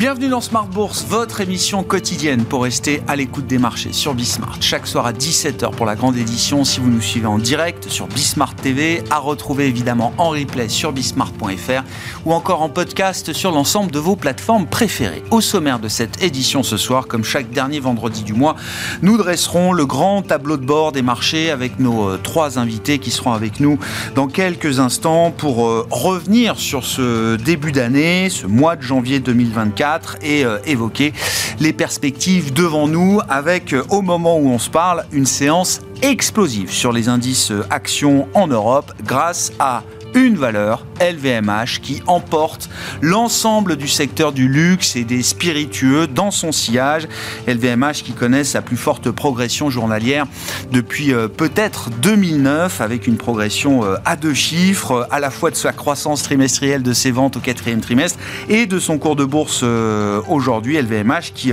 [0.00, 4.56] Bienvenue dans Smart Bourse, votre émission quotidienne pour rester à l'écoute des marchés sur Bismart.
[4.62, 8.06] Chaque soir à 17h pour la grande édition si vous nous suivez en direct sur
[8.06, 11.82] Bismart TV, à retrouver évidemment en replay sur bismart.fr
[12.24, 15.22] ou encore en podcast sur l'ensemble de vos plateformes préférées.
[15.30, 18.56] Au sommaire de cette édition ce soir, comme chaque dernier vendredi du mois,
[19.02, 23.10] nous dresserons le grand tableau de bord des marchés avec nos euh, trois invités qui
[23.10, 23.78] seront avec nous
[24.14, 29.89] dans quelques instants pour euh, revenir sur ce début d'année, ce mois de janvier 2024
[30.22, 31.12] et euh, évoquer
[31.58, 36.70] les perspectives devant nous avec, euh, au moment où on se parle, une séance explosive
[36.70, 39.82] sur les indices euh, actions en Europe grâce à
[40.20, 42.68] une valeur, LVMH, qui emporte
[43.00, 47.08] l'ensemble du secteur du luxe et des spiritueux dans son sillage.
[47.48, 50.26] LVMH qui connaît sa plus forte progression journalière
[50.72, 55.56] depuis euh, peut-être 2009, avec une progression euh, à deux chiffres, à la fois de
[55.56, 59.60] sa croissance trimestrielle de ses ventes au quatrième trimestre et de son cours de bourse
[59.62, 60.76] euh, aujourd'hui.
[60.80, 61.52] LVMH qui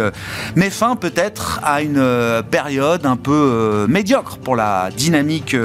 [0.56, 2.04] met fin peut-être à une
[2.50, 5.56] période un peu médiocre pour la dynamique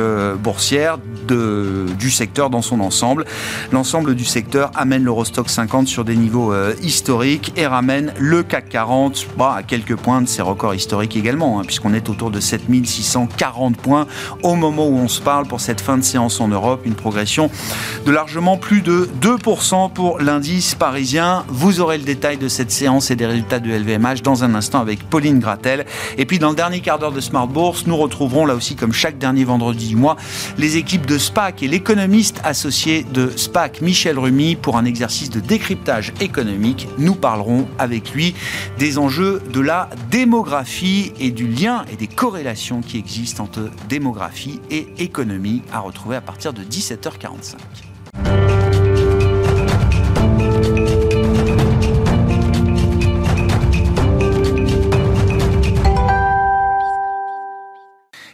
[0.42, 0.98] boursière
[1.28, 2.91] du secteur dans son ensemble.
[3.72, 8.68] L'ensemble du secteur amène l'Eurostock 50 sur des niveaux euh, historiques et ramène le CAC
[8.68, 12.40] 40 bah, à quelques points de ses records historiques également, hein, puisqu'on est autour de
[12.40, 14.06] 7640 points
[14.42, 17.50] au moment où on se parle pour cette fin de séance en Europe, une progression
[18.06, 21.44] de largement plus de 2% pour l'indice parisien.
[21.48, 24.80] Vous aurez le détail de cette séance et des résultats de LVMH dans un instant
[24.80, 25.86] avec Pauline Gratel.
[26.18, 28.92] Et puis dans le dernier quart d'heure de Smart Bourse, nous retrouverons là aussi comme
[28.92, 30.16] chaque dernier vendredi du mois
[30.58, 35.38] les équipes de SPAC et l'économiste associé de SPAC, Michel Rumi, pour un exercice de
[35.38, 36.88] décryptage économique.
[36.98, 38.34] Nous parlerons avec lui
[38.78, 44.60] des enjeux de la démographie et du lien et des corrélations qui existent entre démographie
[44.70, 47.91] et économie à retrouver à partir de 17h45.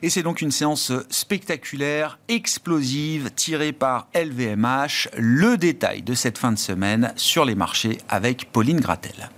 [0.08, 5.10] Et c'est donc une séance spectaculaire, explosive, tirée par LVMH.
[5.18, 9.28] Le détail de cette fin de semaine sur les marchés avec Pauline Gratel.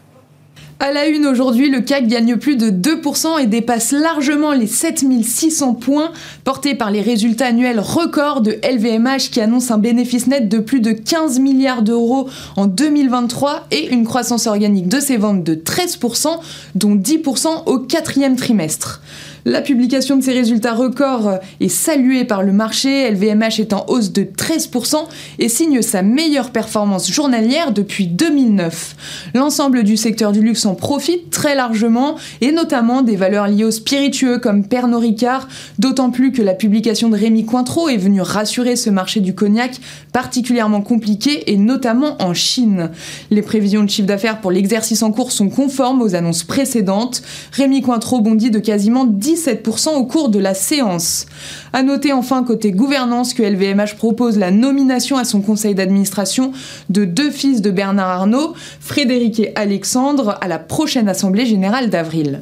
[0.79, 5.75] À la une aujourd'hui, le CAC gagne plus de 2% et dépasse largement les 7600
[5.75, 6.13] points,
[6.45, 10.81] portés par les résultats annuels records de LVMH qui annonce un bénéfice net de plus
[10.81, 16.39] de 15 milliards d'euros en 2023 et une croissance organique de ses ventes de 13%,
[16.77, 19.03] dont 10% au quatrième trimestre.
[19.47, 24.13] La publication de ces résultats records est saluée par le marché, LVMH est en hausse
[24.13, 24.97] de 13%
[25.39, 29.31] et signe sa meilleure performance journalière depuis 2009.
[29.35, 33.71] L'ensemble du secteur du luxe en profite très largement et notamment des valeurs liées aux
[33.71, 38.77] spiritueux comme Pernod Ricard, d'autant plus que la publication de Rémi Cointreau est venue rassurer
[38.77, 39.81] ce marché du cognac
[40.13, 42.91] particulièrement compliqué et notamment en Chine.
[43.31, 47.23] Les prévisions de chiffre d'affaires pour l'exercice en cours sont conformes aux annonces précédentes.
[47.53, 51.27] Rémi Cointreau bondit de quasiment 10 17% au cours de la séance.
[51.73, 56.53] À noter enfin côté gouvernance que LVMH propose la nomination à son conseil d'administration
[56.89, 62.41] de deux fils de Bernard Arnault, Frédéric et Alexandre, à la prochaine assemblée générale d'avril.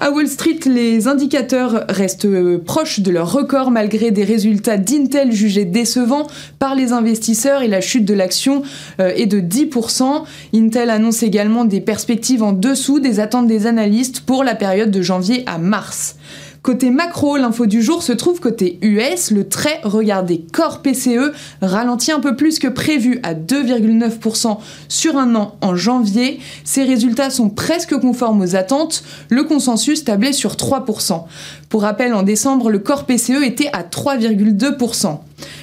[0.00, 2.26] À Wall Street, les indicateurs restent
[2.64, 6.26] proches de leur record malgré des résultats d'Intel jugés décevants
[6.58, 8.62] par les investisseurs et la chute de l'action
[9.00, 10.24] euh, est de 10%.
[10.52, 15.00] Intel annonce également des perspectives en dessous des attentes des analystes pour la période de
[15.00, 16.16] janvier à mars.
[16.64, 19.30] Côté macro, l'info du jour se trouve côté US.
[19.30, 24.56] Le très regardé Core PCE ralentit un peu plus que prévu à 2,9%
[24.88, 26.40] sur un an en janvier.
[26.64, 29.04] Ces résultats sont presque conformes aux attentes.
[29.28, 31.24] Le consensus tablait sur 3%.
[31.68, 35.18] Pour rappel, en décembre, le Core PCE était à 3,2%.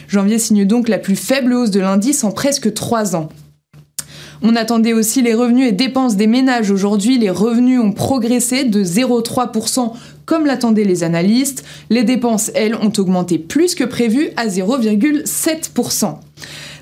[0.08, 3.30] Janvier signe donc la plus faible hausse de l'indice en presque 3 ans.
[4.44, 6.72] On attendait aussi les revenus et dépenses des ménages.
[6.72, 9.94] Aujourd'hui, les revenus ont progressé de 0,3%
[10.32, 11.66] comme l'attendaient les analystes.
[11.90, 16.16] Les dépenses, elles, ont augmenté plus que prévu à 0,7%.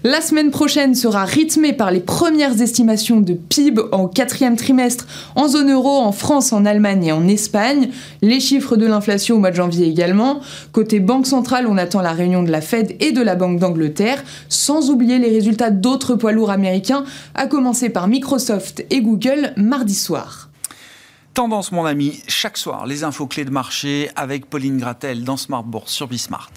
[0.03, 5.47] La semaine prochaine sera rythmée par les premières estimations de PIB en quatrième trimestre en
[5.47, 7.89] zone euro, en France, en Allemagne et en Espagne.
[8.21, 10.41] Les chiffres de l'inflation au mois de janvier également.
[10.71, 14.23] Côté Banque centrale, on attend la réunion de la Fed et de la Banque d'Angleterre,
[14.47, 17.03] sans oublier les résultats d'autres poids lourds américains,
[17.33, 20.48] à commencer par Microsoft et Google mardi soir.
[21.39, 25.63] Tendance, mon ami, chaque soir, les infos clés de marché avec Pauline Gratel dans Smart
[25.63, 26.51] Bourse sur Bismart.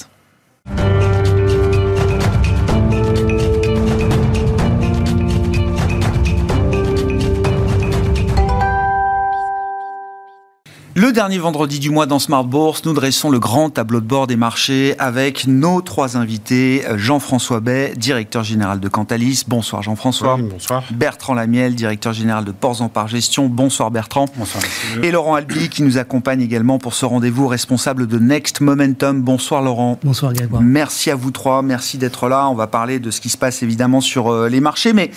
[11.03, 14.29] Le dernier vendredi du mois dans Smart Bourse, nous dressons le grand tableau de bord
[14.29, 16.85] des marchés avec nos trois invités.
[16.95, 19.43] Jean-François Bay, directeur général de Cantalis.
[19.49, 20.39] Bonsoir Jean-François.
[20.41, 20.85] bonsoir.
[20.93, 23.49] Bertrand Lamiel, directeur général de Ports en Par Gestion.
[23.49, 24.27] Bonsoir Bertrand.
[24.37, 24.63] Bonsoir.
[25.03, 29.23] Et Laurent Albi qui nous accompagne également pour ce rendez-vous responsable de Next Momentum.
[29.23, 29.99] Bonsoir Laurent.
[30.05, 30.63] Bonsoir Grégoire.
[30.63, 32.49] Merci à vous trois, merci d'être là.
[32.49, 34.93] On va parler de ce qui se passe évidemment sur euh, les marchés.
[34.93, 35.11] Mais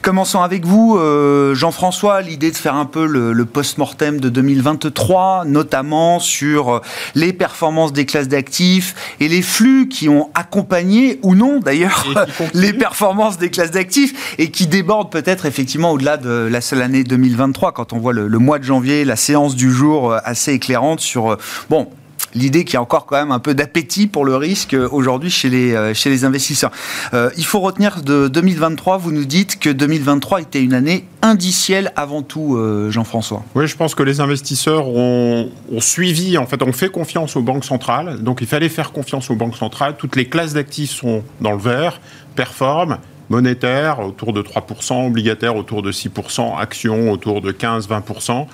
[0.00, 5.17] commençons avec vous, euh, Jean-François, l'idée de faire un peu le, le post-mortem de 2023
[5.46, 6.80] notamment sur euh,
[7.14, 12.06] les performances des classes d'actifs et les flux qui ont accompagné ou non d'ailleurs
[12.54, 17.04] les performances des classes d'actifs et qui débordent peut-être effectivement au-delà de la seule année
[17.04, 20.52] 2023 quand on voit le, le, mois de janvier, la séance du jour euh, assez
[20.52, 21.36] éclairante sur euh,
[21.70, 21.88] bon
[22.34, 25.30] l'idée qu'il y a encore quand même un peu d'appétit pour le risque euh, aujourd'hui
[25.30, 26.70] chez les, euh, chez les investisseurs.
[27.14, 31.92] Euh, il faut retenir de 2023, vous nous dites que 2023 était une année indicielle
[31.96, 32.58] avant tout,
[32.90, 33.42] Jean-François.
[33.54, 37.42] Oui, je pense que les investisseurs ont, ont, suivi, en fait, ont fait confiance aux
[37.42, 38.22] banques centrales.
[38.22, 39.96] Donc il fallait faire confiance aux banques centrales.
[39.96, 42.00] Toutes les classes d'actifs sont dans le vert,
[42.36, 42.98] performent
[43.28, 48.46] monétaire autour de 3%, obligataire autour de 6%, actions autour de 15-20%.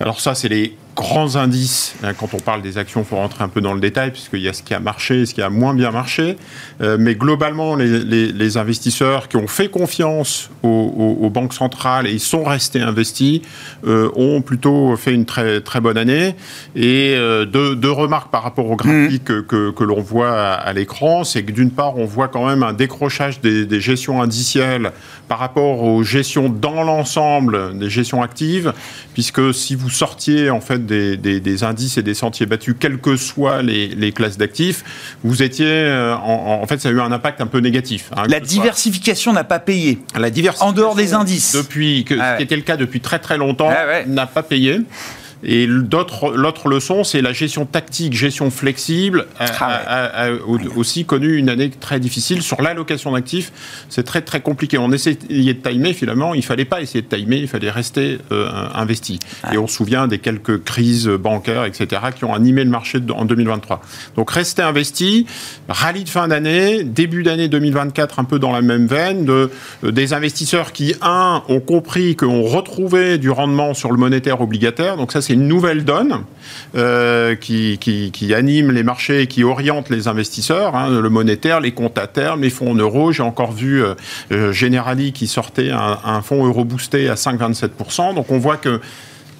[0.00, 1.94] Alors ça, c'est les grands indices.
[2.02, 4.40] Hein, quand on parle des actions, il faut rentrer un peu dans le détail, puisqu'il
[4.40, 6.36] y a ce qui a marché et ce qui a moins bien marché.
[6.80, 11.52] Euh, mais globalement, les, les, les, investisseurs qui ont fait confiance aux, aux, aux, banques
[11.52, 13.42] centrales et ils sont restés investis
[13.86, 16.34] euh, ont plutôt fait une très, très bonne année.
[16.74, 19.42] Et euh, deux, deux, remarques par rapport au graphique mmh.
[19.42, 22.62] que, que l'on voit à, à l'écran, c'est que d'une part, on voit quand même
[22.62, 24.92] un décrochage des, des gestions indicielles
[25.28, 28.72] par rapport aux gestions dans l'ensemble des gestions actives,
[29.12, 32.98] puisque si vous sortiez en fait des, des, des, indices et des sentiers battus, quelles
[32.98, 34.84] que soient les, les classes d'actifs,
[35.22, 38.10] vous étiez euh, en, en, fait ça a eu un impact un peu négatif.
[38.16, 39.98] Hein, la diversification n'a pas payé.
[40.14, 42.36] La diversification en dehors des indices, depuis que, ah ouais.
[42.38, 44.06] qui était le cas depuis très très longtemps, ah ouais.
[44.06, 44.80] n'a pas payé.
[45.44, 50.30] Et l'autre leçon, c'est la gestion tactique, gestion flexible, a, a, a,
[50.76, 52.42] aussi connu une année très difficile.
[52.42, 53.52] Sur l'allocation d'actifs,
[53.88, 54.78] c'est très très compliqué.
[54.78, 55.16] On essayait
[55.54, 59.18] de timer, finalement, il ne fallait pas essayer de timer, il fallait rester euh, investi.
[59.44, 59.54] Ouais.
[59.54, 63.24] Et on se souvient des quelques crises bancaires, etc., qui ont animé le marché en
[63.24, 63.82] 2023.
[64.16, 65.26] Donc rester investi,
[65.68, 69.50] rallye de fin d'année, début d'année 2024, un peu dans la même veine, de,
[69.84, 74.96] euh, des investisseurs qui, un, ont compris qu'on retrouvait du rendement sur le monétaire obligataire.
[74.96, 76.22] Donc ça, c'est une nouvelle donne
[76.76, 81.98] euh, qui, anime les marchés et qui oriente les investisseurs, hein, le monétaire, les comptes
[81.98, 83.10] à terme, les fonds en euros.
[83.10, 88.14] J'ai encore vu euh, Generali qui sortait un, un fonds euro boosté à 5,27%.
[88.14, 88.80] Donc on voit que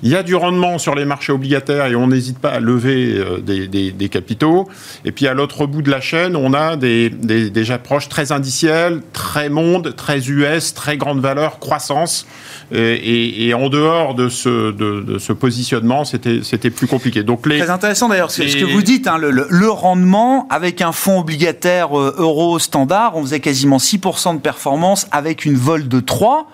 [0.02, 3.14] il y a du rendement sur les marchés obligataires et on n'hésite pas à lever
[3.16, 4.69] euh, des, des, des, capitaux.
[5.04, 9.00] Et puis à l'autre bout de la chaîne, on a des, des, approches très indicielles,
[9.12, 12.26] très monde, très US, très grande valeur, croissance.
[12.72, 17.22] Et, et, et en dehors de ce, de, de ce positionnement, c'était plus compliqué.
[17.22, 20.82] Donc les, très intéressant d'ailleurs ce que vous dites, hein, le, le, le, rendement avec
[20.82, 25.88] un fonds obligataire euh, euro standard, on faisait quasiment 6% de performance avec une vol
[25.88, 26.49] de 3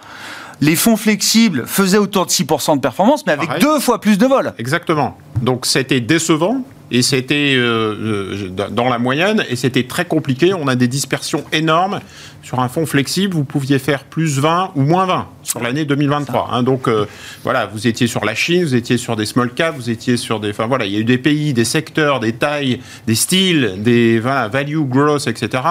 [0.62, 3.62] les fonds flexibles faisaient autour de 6% de performance, mais avec Pareil.
[3.62, 4.54] deux fois plus de vol.
[4.58, 5.18] Exactement.
[5.42, 6.62] Donc c'était décevant
[6.92, 10.52] et c'était euh, dans la moyenne et c'était très compliqué.
[10.52, 12.00] On a des dispersions énormes
[12.42, 13.34] sur un fonds flexible.
[13.34, 16.50] Vous pouviez faire plus 20 ou moins 20 sur l'année 2023.
[16.52, 16.62] Hein.
[16.62, 17.06] Donc euh,
[17.44, 20.38] voilà, vous étiez sur la Chine, vous étiez sur des small caps, vous étiez sur
[20.38, 20.50] des.
[20.50, 24.20] Enfin voilà, il y a eu des pays, des secteurs, des tailles, des styles, des
[24.20, 25.62] voilà, value growth, etc.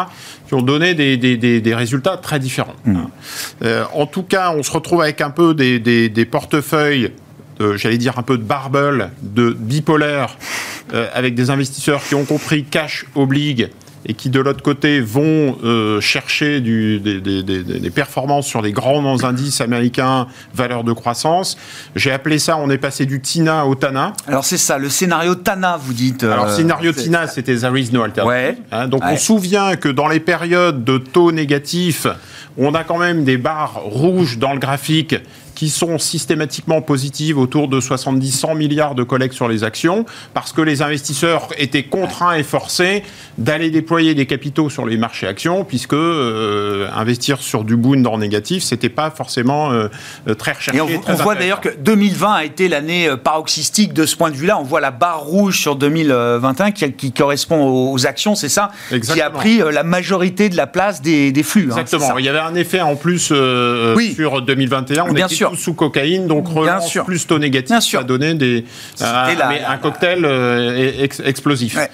[0.48, 2.76] qui ont donné des, des, des, des résultats très différents.
[2.86, 3.00] Mmh.
[3.64, 7.12] Euh, en tout cas, on se retrouve avec un peu des, portefeuilles
[7.62, 10.38] euh, j'allais dire un peu de barbel, de bipolaire,
[10.94, 13.70] euh, avec des investisseurs qui ont compris cash obligue
[14.06, 18.62] et qui de l'autre côté vont euh, chercher du, des, des, des, des, performances sur
[18.62, 21.58] les grands indices américains, valeurs de croissance.
[21.96, 24.14] J'ai appelé ça, on est passé du TINA au TANA.
[24.28, 26.24] Alors c'est ça, le scénario TANA, vous dites.
[26.24, 28.28] Euh, Alors scénario TINA, c'était There is no alternative.
[28.28, 28.58] Ouais.
[28.72, 29.12] Hein, donc ouais.
[29.14, 32.08] on se souvient que dans les périodes de taux négatifs,
[32.58, 35.16] on a quand même des barres rouges dans le graphique
[35.62, 40.62] qui sont systématiquement positives autour de 70-100 milliards de collectes sur les actions, parce que
[40.62, 43.04] les investisseurs étaient contraints et forcés
[43.38, 48.18] d'aller déployer des capitaux sur les marchés actions, puisque euh, investir sur du boom en
[48.18, 49.88] négatif, c'était pas forcément euh,
[50.36, 50.80] très recherché.
[50.80, 54.16] Et on, très on voit d'ailleurs que 2020 a été l'année euh, paroxystique de ce
[54.16, 54.58] point de vue-là.
[54.58, 59.14] On voit la barre rouge sur 2021 qui, qui correspond aux actions, c'est ça, Exactement.
[59.14, 61.66] qui a pris la majorité de la place des, des flux.
[61.66, 62.10] Exactement.
[62.10, 64.16] Hein, Il y avait un effet en plus euh, oui.
[64.16, 65.04] sur 2021.
[65.08, 68.00] On Bien était sous cocaïne, donc relance plus taux négatif, Bien sûr.
[68.00, 68.66] ça a donné des,
[69.02, 71.76] un cocktail euh, ex explosif.
[71.78, 71.90] Ouais.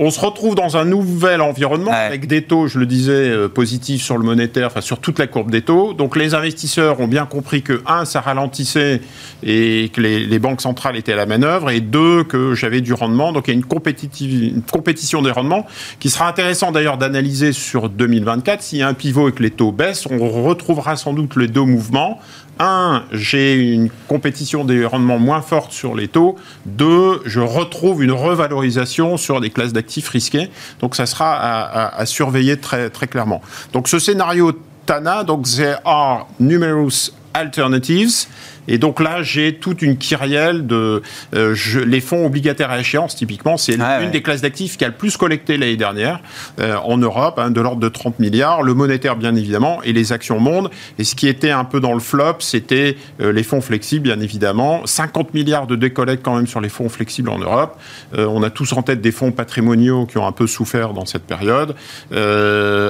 [0.00, 4.02] on se retrouve dans un nouvel environnement avec des taux, je le disais, euh, positifs
[4.02, 5.92] sur le monétaire, enfin sur toute la courbe des taux.
[5.92, 9.00] Donc les investisseurs ont bien compris que, un, ça ralentissait
[9.42, 13.32] et que les, banques centrales étaient à la manœuvre, et deux, que j'avais du rendement.
[13.32, 15.66] Donc il y a une, une compétition des rendements
[15.98, 18.62] qui sera intéressant d'ailleurs d'analyser sur 2024.
[18.62, 21.48] S'il y a un pivot et que les taux baissent, on retrouvera sans doute les
[21.48, 22.20] deux mouvements
[22.58, 26.36] un, j'ai une compétition des rendements moins forte sur les taux.
[26.66, 30.50] Deux, je retrouve une revalorisation sur des classes d'actifs risqués.
[30.80, 33.42] Donc ça sera à, surveiller très, très clairement.
[33.72, 34.52] Donc ce scénario
[34.86, 38.26] TANA, donc there are numerous alternatives.
[38.68, 41.02] Et donc là, j'ai toute une kyrielle de
[41.34, 41.56] euh,
[41.86, 43.16] les fonds obligataires à échéance.
[43.16, 46.20] Typiquement, c'est ah une des classes d'actifs qui a le plus collecté l'année dernière
[46.60, 48.62] euh, en Europe, hein, de l'ordre de 30 milliards.
[48.62, 50.70] Le monétaire, bien évidemment, et les actions monde.
[50.98, 54.20] Et ce qui était un peu dans le flop, c'était euh, les fonds flexibles, bien
[54.20, 54.82] évidemment.
[54.84, 57.78] 50 milliards de décollecte quand même sur les fonds flexibles en Europe.
[58.16, 61.24] on a tous en tête des fonds patrimoniaux qui ont un peu souffert dans cette
[61.24, 61.74] période.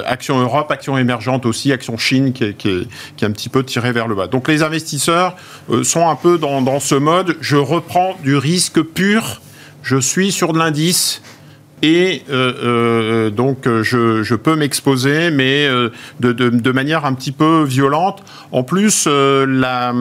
[0.05, 3.49] Action Europe, Action émergente aussi, Action Chine qui est, qui est, qui est un petit
[3.49, 4.27] peu tiré vers le bas.
[4.27, 5.35] Donc les investisseurs
[5.83, 9.41] sont un peu dans, ce mode, je reprends du risque pur,
[9.83, 11.21] je suis sur de l'indice,
[11.81, 15.67] et euh, euh, donc je, peux m'exposer, mais
[16.19, 18.23] de, manière un petit peu violente.
[18.51, 19.93] En plus, la,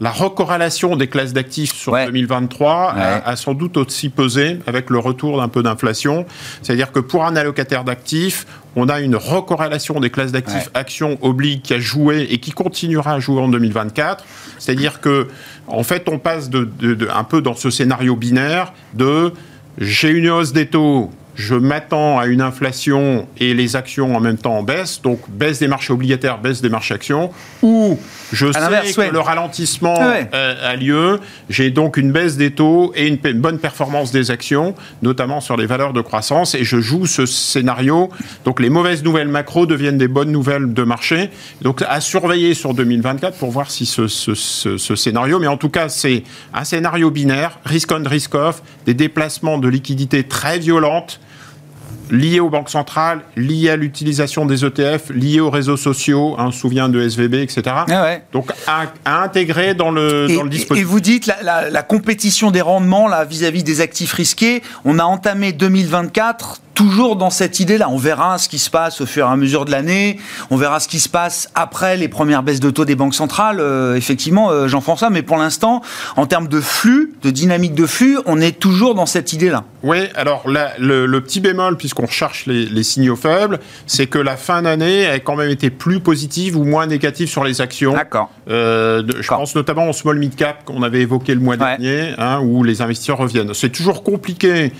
[0.00, 5.36] la recorrélation des classes d'actifs sur 2023 a, sans doute aussi pesé avec le retour
[5.36, 6.24] d'un peu d'inflation.
[6.62, 8.46] C'est-à-dire que pour un allocataire d'actifs,
[8.76, 13.14] on a une recorrélation des classes d'actifs actions obliques qui a joué et qui continuera
[13.14, 14.24] à jouer en 2024.
[14.58, 15.28] C'est-à-dire que,
[15.66, 16.68] en fait, on passe de,
[17.12, 19.32] un peu dans ce scénario binaire de
[19.78, 24.36] j'ai une hausse des taux, je m'attends à une inflation et les actions en même
[24.36, 27.30] temps en baisse, donc baisse des marchés obligataires, baisse des marchés actions,
[27.62, 27.98] ou
[28.32, 33.06] je sais que le ralentissement euh, a lieu, j'ai donc une baisse des taux et
[33.06, 37.26] une, bonne performance des actions, notamment sur les valeurs de croissance, et je joue ce
[37.26, 38.10] scénario.
[38.44, 41.30] Donc les mauvaises nouvelles macro deviennent des bonnes nouvelles de marché.
[41.62, 45.88] Donc à surveiller sur 2024 pour voir si ce, ce scénario, mais en tout cas
[45.88, 46.22] c'est
[46.54, 51.20] un scénario binaire, risk on, risk off, des déplacements de liquidités très violentes
[52.10, 56.50] liées aux banques centrales, liées à l'utilisation des ETF, liées aux réseaux sociaux, hein, on
[56.50, 57.62] se souvient de SVB, etc.
[57.90, 60.76] Ah Donc à, intégrer dans le, dans le dispositif.
[60.76, 65.04] Et vous dites la, la, compétition des rendements là vis-à-vis des actifs risqués, on a
[65.04, 67.90] entamé 2024 toujours dans cette idée-là.
[67.90, 70.18] On verra ce qui se passe au fur et à mesure de l'année.
[70.50, 73.60] On verra ce qui se passe après les premières baisses de taux des banques centrales.
[73.60, 75.82] Euh, effectivement, euh, Jean-François, mais pour l'instant,
[76.16, 79.64] en termes de flux, de dynamique de flux, on est toujours dans cette idée-là.
[79.82, 85.06] Oui, alors le, petit bémol, puisqu'on recherche les, signaux faibles, c'est que la fin d'année
[85.06, 87.92] a quand même été plus positive ou moins négative sur les actions.
[87.92, 88.30] D'accord.
[88.48, 92.40] Euh, je pense notamment au small mid cap qu'on avait évoqué le mois dernier, hein,
[92.40, 93.54] où les investisseurs reviennent.
[93.54, 94.72] C'est toujours compliqué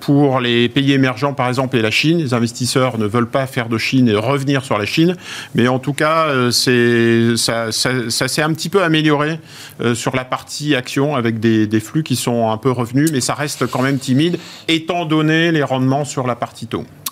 [0.00, 2.18] pour les pays émergents, par exemple, et la Chine.
[2.18, 5.16] Les investisseurs ne veulent pas faire de Chine et revenir sur la Chine.
[5.54, 9.38] Mais en tout cas, euh, c'est, ça, s'est un petit peu amélioré
[9.80, 13.20] euh, sur la partie action avec des, des, flux qui sont un peu revenus, mais
[13.20, 14.38] ça reste quand même timide,
[14.68, 16.63] étant donné les rendements sur la partie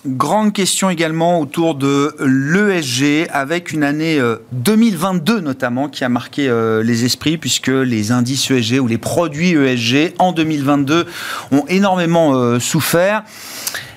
[0.04, 6.50] Grande question également autour de l'ESG, avec une année 2022 euh, notamment qui a marqué
[6.82, 11.06] les esprits, puisque les indices ESG ou les produits ESG en 2022
[11.52, 13.22] ont énormément souffert.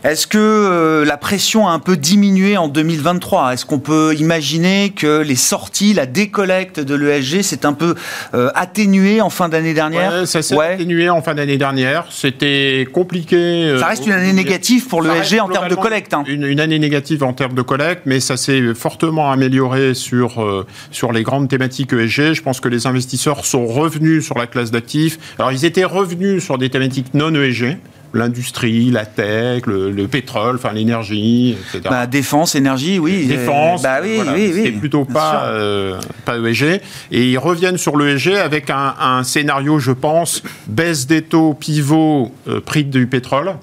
[0.05, 4.91] Est-ce que euh, la pression a un peu diminué en 2023 Est-ce qu'on peut imaginer
[4.91, 7.95] que les sorties, la décollecte de l'ESG s'est un peu
[8.35, 10.13] euh, atténuée en fin d'année dernière?
[10.13, 12.05] Ouais, Ça s'est atténué en fin d'année dernière.
[12.11, 13.35] C'était compliqué.
[13.35, 16.13] Euh, ça reste une année négative pour l'ESG en termes de collecte.
[16.13, 16.23] Hein.
[16.27, 21.23] Une, année négative en termes de collecte, mais ça s'est fortement amélioré sur, sur les
[21.23, 22.33] grandes thématiques ESG.
[22.33, 25.17] Je pense que les investisseurs sont revenus sur la classe d'actifs.
[25.39, 27.79] Alors, ils étaient revenus sur des thématiques non ESG
[28.15, 31.81] l'industrie, la tech, le, pétrole, enfin l'énergie, etc.
[31.89, 33.27] Bah, défense, énergie, oui.
[33.27, 36.81] Défense, bah, oui, oui, oui, c'est plutôt pas, euh, pas ESG.
[37.11, 42.61] Et ils reviennent sur l'ESG avec un, scénario, je pense, baisse des taux, pivot, euh,
[42.61, 43.53] prix du pétrole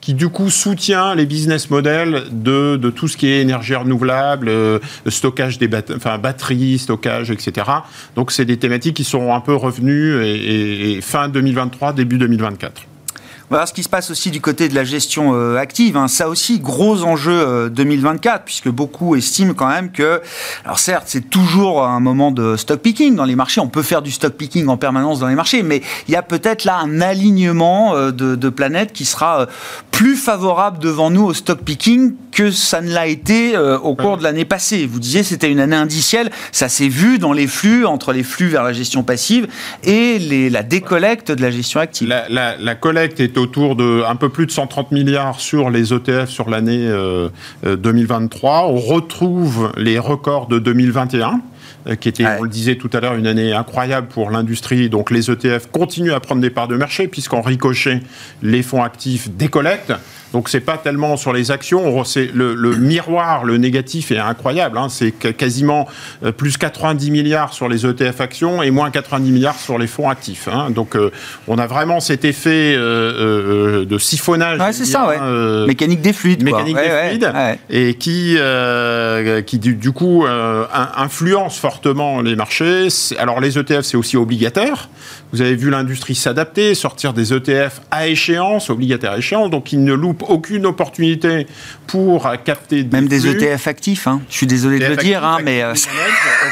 [0.00, 4.48] qui du coup soutient les business models de, de tout ce qui est énergie renouvelable,
[4.48, 4.78] euh,
[5.08, 7.66] stockage des enfin, batteries, stockage, etc.
[8.16, 12.86] Donc c'est des thématiques qui sont un peu revenues et fin 2023, début 2024.
[13.50, 15.96] Voilà ce qui se passe aussi du côté de la gestion euh, active.
[15.96, 16.06] Hein.
[16.08, 20.20] Ça aussi, gros enjeu 2024, euh, puisque beaucoup estiment quand même que,
[20.64, 23.60] alors certes, c'est toujours un moment de stock picking dans les marchés.
[23.60, 26.22] On peut faire du stock picking en permanence dans les marchés, mais il y a
[26.22, 29.46] peut-être là un alignement euh, de, de planètes qui sera
[29.90, 34.22] plus favorable devant nous au stock picking que ça ne l'a été au cours de
[34.22, 34.86] l'année passée.
[34.86, 38.46] Vous disiez c'était une année indicielle, ça s'est vu dans les flux, entre les flux
[38.46, 39.48] vers la gestion passive
[39.82, 42.08] et les, la décollecte de la gestion active.
[42.08, 46.48] La, collecte est autour de un peu plus de 130 milliards sur les ETF sur
[46.48, 46.88] l'année
[47.64, 48.68] 2023.
[48.68, 51.40] On retrouve les records de 2021
[52.00, 54.88] qui était, on le disait tout à l'heure, une année incroyable pour l'industrie.
[54.88, 58.00] Donc les ETF continuent à prendre des parts de marché puisqu'en ricochet,
[58.42, 59.94] les fonds actifs décollectent.
[60.32, 64.76] Donc c'est pas tellement sur les actions, c'est le, miroir, le négatif est incroyable.
[64.76, 64.88] Hein.
[64.90, 65.88] c'est quasiment
[66.22, 70.10] euh, plus 90 milliards sur les ETF actions et moins 90 milliards sur les fonds
[70.10, 70.48] actifs.
[70.48, 70.70] Hein.
[70.70, 71.10] Donc euh,
[71.46, 74.60] on a vraiment cet effet euh, de siphonnage.
[74.72, 75.66] c'est ça, ouais.
[75.66, 76.42] mécanique des fluides.
[76.42, 77.32] Mécanique des fluides
[77.70, 78.36] et qui,
[79.46, 82.88] qui du, coup influence fortement les marchés.
[83.18, 84.88] Alors les ETF c'est aussi obligataire.
[85.32, 89.84] Vous avez vu l'industrie s'adapter, sortir des ETF à échéance, obligataire à échéance, donc ils
[89.84, 91.46] ne loupe aucune opportunité
[91.86, 94.20] pour capter des Même des ETF actifs, hein.
[94.30, 95.74] je suis désolé de le dire, hein, mais euh,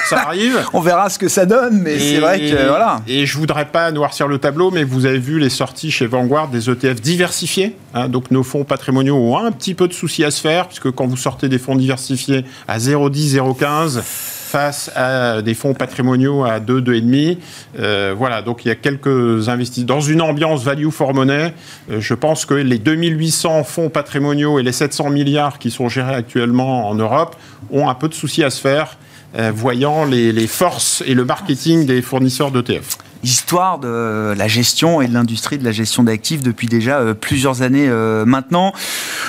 [0.09, 0.63] ça arrive.
[0.73, 3.03] On verra ce que ça donne, mais c'est vrai que voilà.
[3.07, 6.49] Et je voudrais pas noircir le tableau, mais vous avez vu les sorties chez Vanguard
[6.49, 7.77] des ETF diversifiés.
[7.95, 8.09] Hein.
[8.09, 11.07] donc nos fonds patrimoniaux ont un petit peu de soucis à se faire, puisque quand
[11.07, 14.03] vous sortez des fonds diversifiés à 0,10, 0,15,
[14.47, 17.39] face à des fonds patrimoniaux à 2, 2,5.
[17.79, 19.87] Euh, voilà, donc il y a quelques investissements.
[19.87, 21.53] Dans une ambiance value for money,
[21.91, 26.15] euh, je pense que les 2800 fonds patrimoniaux et les 700 milliards qui sont gérés
[26.15, 27.37] actuellement en Europe
[27.71, 28.97] ont un peu de soucis à se faire,
[29.37, 35.01] euh, voyant les, les forces et le marketing des fournisseurs d'ETF histoire de la gestion
[35.01, 38.73] et de l'industrie de la gestion d'actifs depuis déjà euh, plusieurs années euh, maintenant.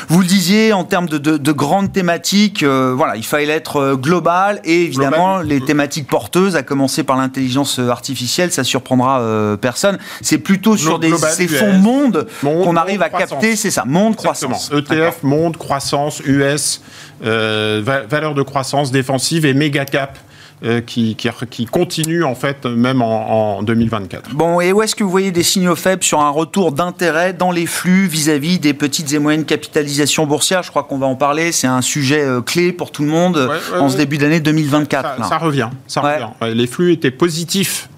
[0.09, 4.83] Vous le disiez, en termes de, grandes thématiques, euh, voilà, il fallait être global et
[4.83, 9.97] évidemment les thématiques porteuses, à commencer par l'intelligence artificielle, ça surprendra personne.
[10.21, 14.71] C'est plutôt sur des, ces fonds monde, qu'on arrive à capter, c'est ça, monde, croissance.
[14.71, 16.81] ETF, monde, croissance, US,
[17.21, 20.17] valeur de croissance défensive et méga cap
[20.63, 24.33] euh, qui, qui, continue en fait même en, 2024.
[24.33, 27.51] Bon, et où est-ce que vous voyez des signaux faibles sur un retour d'intérêt dans
[27.51, 30.63] les flux vis-à-vis des petites et moyennes capitalisations boursières?
[30.63, 33.49] Je crois qu'on va en parler, c'est un sujet euh, clé pour tout le monde
[33.79, 35.27] en ce début d'année 2024.
[35.27, 36.55] Ça, revient, ça revient.
[36.55, 37.89] Les flux étaient positifs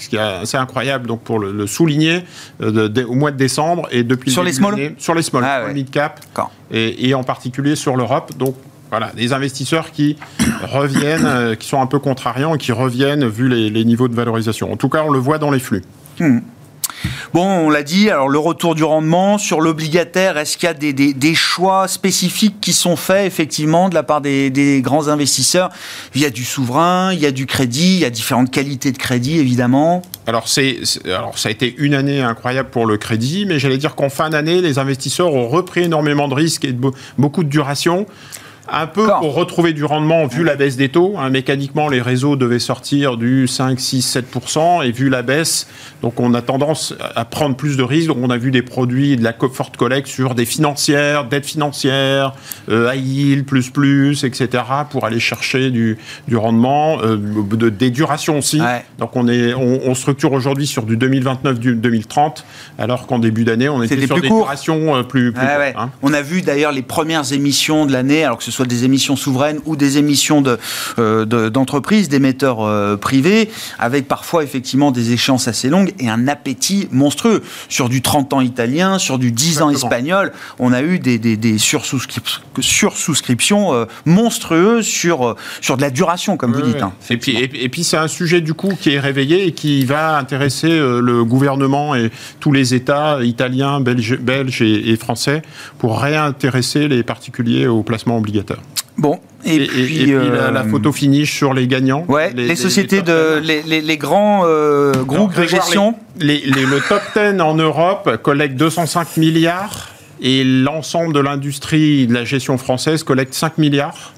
[0.00, 2.24] ce qui est assez incroyable donc pour le, souligner
[2.62, 4.94] euh, au mois de décembre et depuis sur les small?
[4.98, 6.20] sur les small, ah, mid cap
[6.70, 8.32] et, et, en particulier sur l'Europe.
[8.36, 8.56] Donc
[8.90, 10.16] voilà, des investisseurs qui
[10.62, 14.72] reviennent, euh, qui sont un peu contrariants et qui reviennent vu les, niveaux de valorisation.
[14.72, 15.82] En tout cas, on le voit dans les flux.
[16.18, 16.40] Hmm.
[17.32, 20.74] Bon, on l'a dit, alors le retour du rendement sur l'obligataire, est-ce qu'il y a
[20.74, 25.70] des, choix spécifiques qui sont faits effectivement de la part des, grands investisseurs?
[26.14, 28.92] Il y a du souverain, il y a du crédit, il y a différentes qualités
[28.92, 30.02] de crédit évidemment.
[30.26, 33.94] Alors, c'est, alors ça a été une année incroyable pour le crédit, mais j'allais dire
[33.94, 36.76] qu'en fin d'année, les investisseurs ont repris énormément de risques et
[37.16, 38.06] beaucoup de duration
[38.70, 41.14] un peu pour retrouver du rendement vu la baisse des taux.
[41.18, 45.66] Hein, mécaniquement, les réseaux devaient sortir du 5, 6, 7%, et vu la baisse,
[46.02, 48.08] donc on a tendance à prendre plus de risques.
[48.08, 52.34] Donc on a vu des produits de la forte collecte sur des financières, dettes financières,
[52.68, 57.90] euh, high yield, plus plus, etc., pour aller chercher du, du rendement, euh, de, des
[57.90, 58.60] durations aussi.
[58.98, 62.44] Donc on, est, on, structure aujourd'hui sur du 2029-2030,
[62.78, 65.90] alors qu'en début d'année, on était sur des durations euh, plus, plus hein.
[66.02, 69.16] On a vu d'ailleurs les premières émissions de l'année, alors que ce soit des émissions
[69.16, 70.42] souveraines ou des émissions
[70.98, 76.88] euh, d'entreprises, d'émetteurs euh, privés, avec parfois effectivement des échéances assez longues et un appétit
[76.90, 77.42] monstrueux.
[77.68, 81.36] Sur du 30 ans italien, sur du 10 ans espagnol, on a eu des, des,
[81.36, 86.82] des sursouscriptions euh, monstrueuses sur, sur de la duration, comme vous dites.
[86.82, 89.84] Hein, et puis, et, puis c'est un sujet du coup qui est réveillé et qui
[89.84, 95.42] va intéresser le gouvernement et tous les États italiens, belges, belges et, et français
[95.78, 98.20] pour réintéresser les particuliers au placement
[98.98, 102.04] Bon, et, puis, la, euh, photo finish sur les gagnants.
[102.08, 105.94] Ouais, les, sociétés de les, grands euh, groupes de gestion.
[106.18, 109.88] le top 10 en Europe collecte 205 milliards
[110.20, 114.12] et l'ensemble de l'industrie de la gestion française collecte 5 milliards.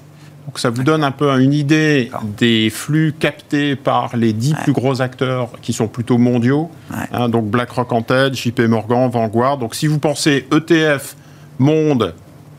[0.45, 4.73] Donc ça vous donne un peu une idée des flux captés par les 10 plus
[4.73, 6.69] gros acteurs qui sont plutôt mondiaux.
[7.13, 9.57] Hein, donc BlackRock en tête, JP Morgan, Vanguard.
[9.57, 11.15] Donc si vous pensez ETF,
[11.59, 12.13] monde,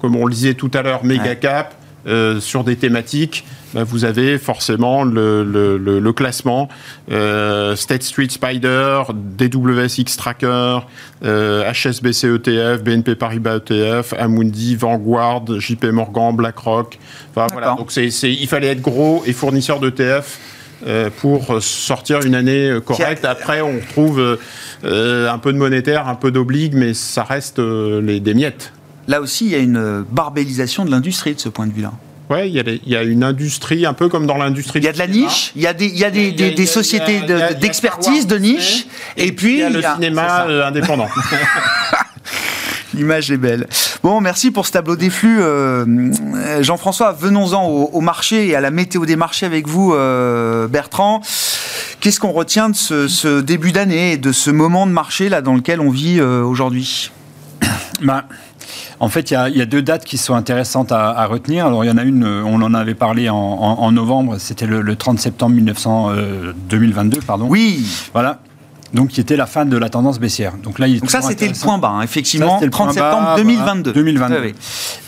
[0.05, 1.75] comme on le disait tout à l'heure, méga cap,
[2.07, 6.69] euh, sur des thématiques, bah, vous avez forcément le, classement
[7.11, 10.81] euh, State Street Spider, DWSX Tracker,
[11.23, 16.99] HSBC euh, ETF, BNP Paribas ETF, Amundi, Vanguard, JP Morgan, BlackRock.
[17.35, 17.77] voilà.
[17.79, 20.39] Donc il fallait être gros et fournisseur d'ETF.
[21.23, 23.25] pour sortir une année correcte.
[23.25, 24.39] Après, on trouve
[24.83, 28.71] un peu de monétaire, un peu d'oblig, mais ça reste des miettes.
[29.09, 31.93] Là aussi, il y a une barbellisation de l'industrie de ce point de vue-là.
[32.31, 34.79] Oui, il y, a une industrie, un peu comme dans l'industrie.
[34.79, 36.67] Il y a de la niche, il y a des, il y a des, des,
[36.67, 37.21] sociétés
[37.61, 38.87] d'expertise, de, niche,
[39.19, 41.09] et, puis il y a le cinéma indépendant.
[42.95, 43.67] L'image est belle.
[44.03, 45.43] Bon, merci pour ce tableau des flux.
[45.43, 51.21] Euh, Jean-François, venons-en au, marché et à la météo des marchés avec vous, euh, Bertrand.
[52.01, 55.55] Qu'est-ce qu'on retient de ce, début d'année et de ce moment de marché là dans
[55.55, 57.11] lequel on vit euh, aujourd'hui?
[58.03, 58.25] Ben,
[59.01, 61.67] en fait, il y, a, deux dates qui sont intéressantes à, retenir.
[61.67, 65.19] Alors, il y en a une, on en avait parlé en, novembre, c'était le, 30
[65.19, 66.13] septembre 1900,
[66.69, 67.47] 2022, pardon.
[67.49, 67.85] Oui.
[68.13, 68.41] Voilà
[68.95, 70.55] donc qui était la fin de la tendance baissière.
[70.63, 73.93] Donc là, il donc ça, c'était le point bas, hein, effectivement, le 30 septembre 2022.
[73.93, 74.53] 2022.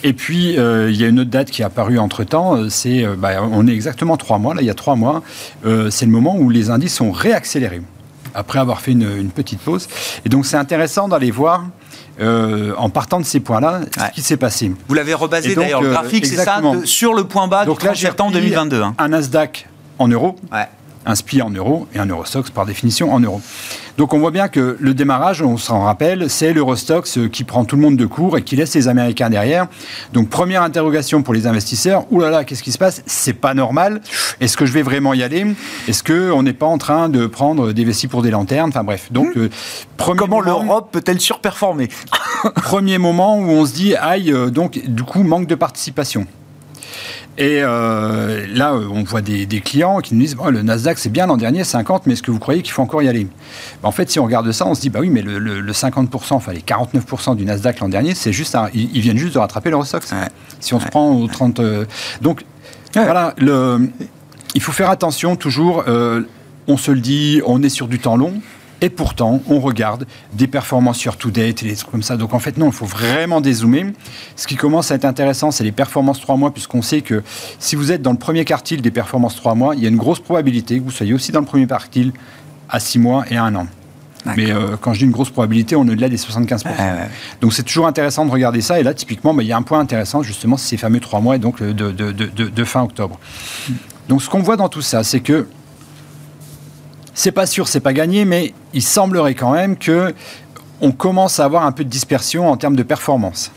[0.03, 3.05] Et puis, euh, il y a une autre date qui est apparue entre-temps, euh, c'est,
[3.05, 5.23] euh, bah, on est exactement trois mois, là, il y a trois mois,
[5.91, 7.83] c'est le moment où les indices sont réaccélérés,
[8.35, 9.89] après avoir fait une, petite pause.
[10.25, 11.65] Et donc, c'est intéressant d'aller voir...
[12.21, 14.73] en partant de ces points-là, ce qui s'est passé.
[14.89, 17.97] Vous l'avez rebasé d'ailleurs, le graphique, c'est ça, sur le point bas donc du 30
[17.97, 18.83] septembre 2022.
[18.83, 18.95] Hein.
[18.99, 20.69] Un Nasdaq en euros, ouais
[21.07, 23.41] un SPI en euros et un Eurostox par définition en euros.
[23.97, 27.77] Donc on voit bien que le démarrage, on s'en rappelle, c'est l'Eurostox qui prend tout
[27.77, 29.67] le monde de court et qui laisse les Américains derrière.
[30.13, 33.03] Donc première interrogation pour les investisseurs, oulala, là là, qu'est-ce qui se passe?
[33.07, 34.01] C'est pas normal.
[34.41, 35.47] Est-ce que je vais vraiment y aller?
[35.89, 38.69] Est-ce qu'on n'est pas en train de prendre des vessies pour des lanternes?
[38.69, 39.11] Enfin bref.
[39.11, 39.49] Donc hmm.
[39.99, 41.89] euh, comment l'Europe peut-elle surperformer?
[42.57, 46.27] Premier moment où on se dit aïe, euh, donc du coup manque de participation.
[47.39, 51.37] Et euh, là, on voit des, clients qui nous disent le Nasdaq, c'est bien l'an
[51.37, 53.27] dernier, 50, mais est-ce que vous croyez qu'il faut encore y aller?
[53.83, 56.53] En fait, si on regarde ça, on se dit bah oui, mais le, 50%, enfin
[56.53, 60.11] les 49% du Nasdaq l'an dernier, c'est juste ils, viennent juste de rattraper l'Eurostox.
[60.13, 60.19] Ouais.
[60.61, 61.61] Si on se prend aux 30.
[61.61, 61.85] Euh,
[62.23, 62.45] donc,
[62.95, 63.91] voilà, le,
[64.55, 65.85] il faut faire attention toujours.
[65.89, 66.23] Euh,
[66.69, 68.41] on se le dit, on est sur du temps long.
[68.83, 72.17] Et pourtant, on regarde des performances sur to-date et des trucs comme ça.
[72.17, 73.93] Donc en fait, non, il faut vraiment dézoomer.
[74.37, 77.23] Ce qui commence à être intéressant, c'est les performances 3 mois, puisqu'on sait que
[77.59, 79.97] si vous êtes dans le premier quartile des performances 3 mois, il y a une
[79.97, 82.13] grosse probabilité que vous soyez aussi dans le premier quartile
[82.69, 83.67] à 6 mois et à 1 an.
[84.37, 86.65] Mais euh, quand je dis une grosse probabilité, on est au-delà des 75%.
[87.41, 88.81] Donc c'est toujours intéressant de regarder ça.
[88.81, 91.21] Et là, typiquement, bah, il y a un point intéressant, justement, c'est ces fameux 3
[91.21, 93.19] mois, et donc de, de, de, de fin octobre.
[94.09, 95.47] Donc ce qu'on voit dans tout ça, c'est que
[97.17, 100.15] c'est pas sûr, c'est pas gagné, mais il semblerait quand même que
[100.83, 103.51] on commence à avoir un peu de dispersion en termes de performance.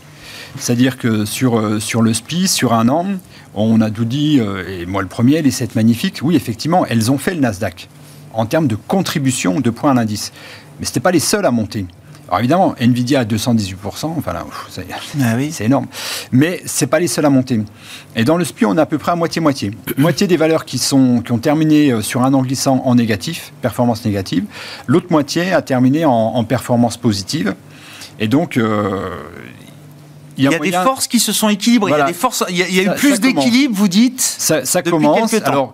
[0.57, 3.05] C'est-à-dire que sur, euh, sur le SPI, sur un an,
[3.53, 7.11] on a tout dit, euh, et moi le premier, les 7 magnifiques, oui, effectivement, elles
[7.11, 7.89] ont fait le Nasdaq
[8.33, 10.31] en termes de contribution de points à l'indice.
[10.79, 11.85] Mais ce n'était pas les seuls à monter.
[12.29, 15.87] Alors évidemment, Nvidia à 218%, enfin là, ah c'est énorme.
[16.31, 17.59] Mais ce n'est pas les seuls à monter.
[18.15, 19.71] Et dans le SPI, on est à peu près à moitié-moitié.
[19.97, 23.51] Moitié des valeurs qui, sont, qui ont terminé euh, sur un an glissant en négatif,
[23.63, 24.45] performance négative.
[24.85, 27.55] L'autre moitié a terminé en, performance positive.
[28.19, 29.09] Et donc, euh,
[30.37, 31.91] il y a, des forces qui se sont équilibrées.
[31.93, 34.21] Il y a, des forces, il y a, eu plus d'équilibre, vous dites.
[34.21, 35.33] Ça, ça commence.
[35.33, 35.73] Alors,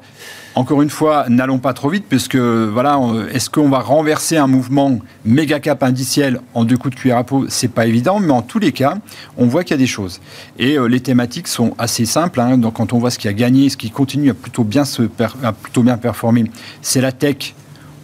[0.55, 2.97] encore une fois, n'allons pas trop vite, puisque voilà,
[3.33, 7.23] est-ce qu'on va renverser un mouvement méga cap indiciel en deux coups de cuillère à
[7.25, 7.45] peau?
[7.49, 8.97] C'est pas évident, mais en tous les cas,
[9.37, 10.21] on voit qu'il y a des choses.
[10.57, 12.39] Et euh, les thématiques sont assez simples.
[12.39, 12.57] Hein.
[12.57, 15.03] donc, quand on voit ce qui a gagné, ce qui continue à plutôt bien, se
[15.03, 16.45] performer,
[16.81, 17.53] c'est la tech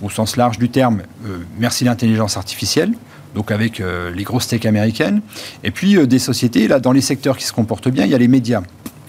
[0.01, 1.03] au sens large du terme.
[1.25, 2.93] Euh, merci l'intelligence artificielle
[3.33, 5.21] donc avec euh, les grosses tech américaines,
[5.63, 8.17] et puis des sociétés, là, dans les secteurs qui se comportent bien, il y a
[8.17, 8.61] les médias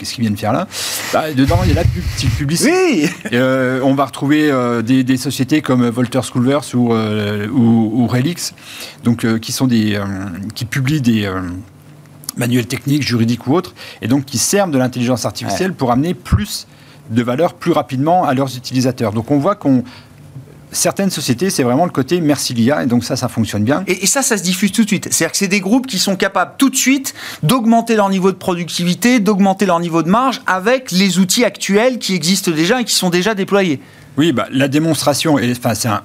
[0.03, 0.67] qu'est-ce qu'ils viennent faire là?
[1.13, 2.73] Bah, Dedans, il y a la petite publicité.
[2.73, 8.53] Oui euh, On va retrouver euh, des, sociétés comme Volter Schoolverse ou, euh, ou, Relix,
[9.05, 10.01] donc, qui, sont des,
[10.57, 11.31] qui publient des
[12.37, 16.67] manuels techniques, juridiques ou autres, et donc qui servent de l'intelligence artificielle pour amener plus
[17.11, 19.13] de valeur plus rapidement à leurs utilisateurs.
[19.13, 19.85] Donc on voit qu'on
[20.73, 23.85] certaines sociétés, c'est vraiment le côté merci l'IA, et donc ça, ça fonctionne bien.
[23.87, 25.09] Et, ça, ça se diffuse tout de suite.
[25.11, 28.37] C'est-à-dire que c'est des groupes qui sont capables tout de suite d'augmenter leur niveau de
[28.37, 32.95] productivité, d'augmenter leur niveau de marge avec les outils actuels qui existent déjà et qui
[32.95, 33.81] sont déjà déployés.
[34.17, 36.03] Oui, bah, la démonstration, enfin, c'est un,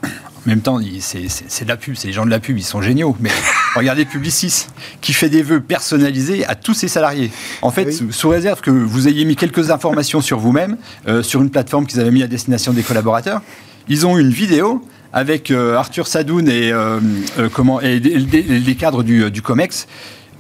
[0.47, 2.81] en même temps, c'est de la pub, c'est les gens de la pub, ils sont
[2.81, 3.17] géniaux.
[3.19, 3.31] Mais
[3.75, 4.67] regardez Publicis,
[5.01, 7.31] qui fait des vœux personnalisés à tous ses salariés.
[7.61, 10.77] En fait, sous, réserve que vous ayez mis quelques informations sur vous-même,
[11.09, 13.41] euh, sur une plateforme qu'ils avaient mis à destination des collaborateurs,
[13.89, 14.81] ils ont une vidéo
[15.13, 16.99] avec euh, Arthur Sadoun et, euh,
[17.39, 19.87] euh, comment, et les, cadres du, du, COMEX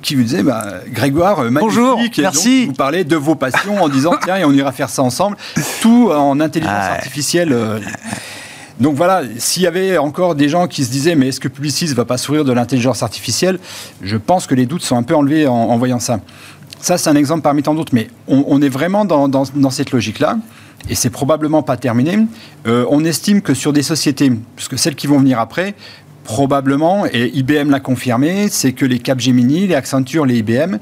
[0.01, 2.65] qui vous disaient bah, Grégoire, magnifique, Bonjour, merci.
[2.65, 5.37] vous parlez de vos passions en disant tiens, et on ira faire ça ensemble.
[5.81, 7.55] Tout en intelligence artificielle.
[8.79, 11.87] Donc voilà, s'il y avait encore des gens qui se disaient mais est-ce que Publicis
[11.87, 13.57] va pas sourire de l'intelligence artificielle
[14.03, 16.19] Je pense que les doutes sont un peu enlevés en, voyant ça.
[16.79, 19.89] Ça, c'est un exemple parmi tant d'autres, mais on, est vraiment dans, dans, dans cette
[19.89, 20.37] logique-là
[20.89, 22.17] et c'est probablement pas terminé.
[22.65, 25.75] Euh, on estime que sur des sociétés, puisque celles qui vont venir après,
[26.27, 30.75] Probablement, et IBM l'a confirmé, c'est que les Capgemini, les Accenture, les IBM,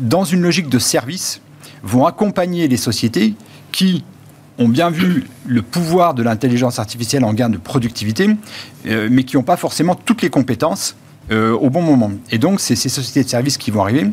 [0.00, 1.40] dans une logique de service,
[1.84, 3.34] vont accompagner les sociétés
[3.70, 4.04] qui
[4.58, 8.28] ont bien vu le pouvoir de l'intelligence artificielle en gain de productivité,
[8.86, 10.96] euh, mais qui n'ont pas forcément toutes les compétences
[11.30, 12.10] euh, au bon moment.
[12.32, 14.10] Et donc, c'est ces sociétés de services qui vont arriver.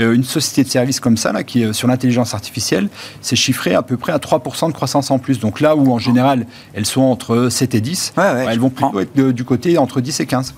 [0.00, 2.88] Euh, une société de services comme ça, là, qui est sur l'intelligence artificielle,
[3.20, 5.38] c'est chiffré à peu près à 3% de croissance en plus.
[5.38, 9.14] Donc là où, en général, elles sont entre 7 et 10, elles vont plutôt être
[9.32, 10.54] du côté entre 10 et 15.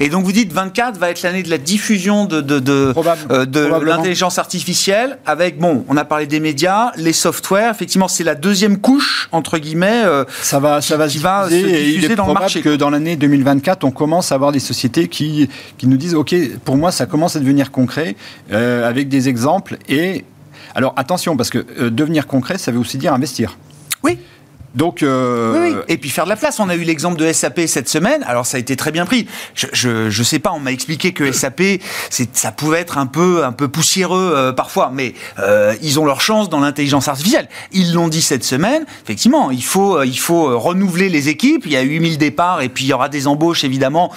[0.00, 2.92] Et donc vous dites 24 va être l'année de la diffusion de, de, de,
[3.30, 8.34] euh, l'intelligence artificielle avec, bon, on a parlé des médias, les softwares, effectivement c'est la
[8.34, 12.34] deuxième couche, entre guillemets, euh, ça va, ça va, se, diffuser, il est dans le
[12.34, 12.60] marché.
[12.60, 16.34] que dans l'année 2024, on commence à avoir des sociétés qui, qui nous disent, OK,
[16.64, 18.16] pour moi ça commence à devenir concret,
[18.52, 19.78] euh, avec des exemples.
[19.88, 20.24] Et
[20.74, 23.56] alors attention, parce que devenir concret, ça veut aussi dire investir.
[24.02, 24.18] Oui.
[24.78, 26.60] Donc, euh, oui, Et puis faire de la place.
[26.60, 28.22] On a eu l'exemple de SAP cette semaine.
[28.28, 29.26] Alors ça a été très bien pris.
[29.54, 30.52] Je je, je sais pas.
[30.52, 31.62] On m'a expliqué que SAP,
[32.32, 36.20] ça pouvait être un peu un peu poussiéreux euh, parfois, mais euh, ils ont leur
[36.20, 37.48] chance dans l'intelligence artificielle.
[37.72, 38.86] Ils l'ont dit cette semaine.
[39.02, 41.66] Effectivement, il faut il faut renouveler les équipes.
[41.66, 44.12] Il y a 8000 départs et puis il y aura des embauches évidemment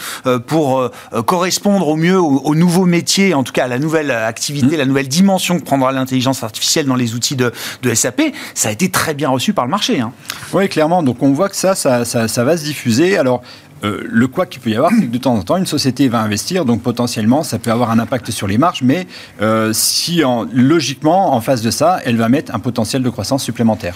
[0.46, 0.92] pour
[1.26, 4.80] correspondre au mieux aux, nouveaux métiers, en tout cas à la nouvelle activité, mmh.
[4.80, 8.22] la nouvelle dimension que prendra l'intelligence artificielle dans les outils de, de SAP.
[8.54, 10.00] Ça a été très bien reçu par le marché.
[10.00, 10.12] Hein.
[10.54, 11.04] Oui, clairement.
[11.04, 13.18] Donc on voit que ça, ça, va se diffuser.
[13.18, 13.42] Alors,
[13.84, 16.08] euh, le quoi qu'il peut y avoir, c'est que de temps en temps, une société
[16.08, 19.08] va investir, donc potentiellement, ça peut avoir un impact sur les marges, mais
[19.42, 20.22] euh, si
[20.54, 23.96] logiquement, en face de ça, elle va mettre un potentiel de croissance supplémentaire.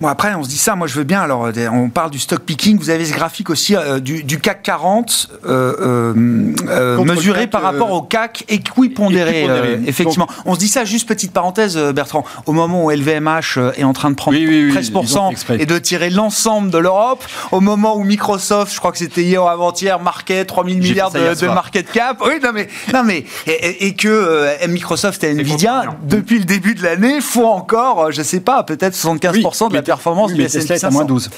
[0.00, 1.22] Bon, après, on se dit ça, moi je veux bien.
[1.22, 2.78] Alors, euh, on parle du stock picking.
[2.78, 8.44] Vous avez ce graphique aussi euh, du, CAC 40 euh, mesuré par rapport au CAC
[8.48, 9.46] équipondéré.
[9.86, 10.26] effectivement.
[10.44, 12.24] on se dit ça, juste petite parenthèse, Bertrand.
[12.44, 16.78] Au moment où LVMH est en train de prendre 13% et de tirer l'ensemble de
[16.78, 21.10] l'Europe, au moment où Microsoft, je crois que c'était hier ou avant-hier, marquait 3000 milliards
[21.10, 22.22] de, market cap.
[22.22, 27.22] Oui, non mais, non, mais et, que Microsoft et Nvidia, depuis le début de l'année,
[27.22, 31.04] font encore, je sais pas, peut-être 75% de la performance mais Tesla est à moins
[31.04, 31.30] 12.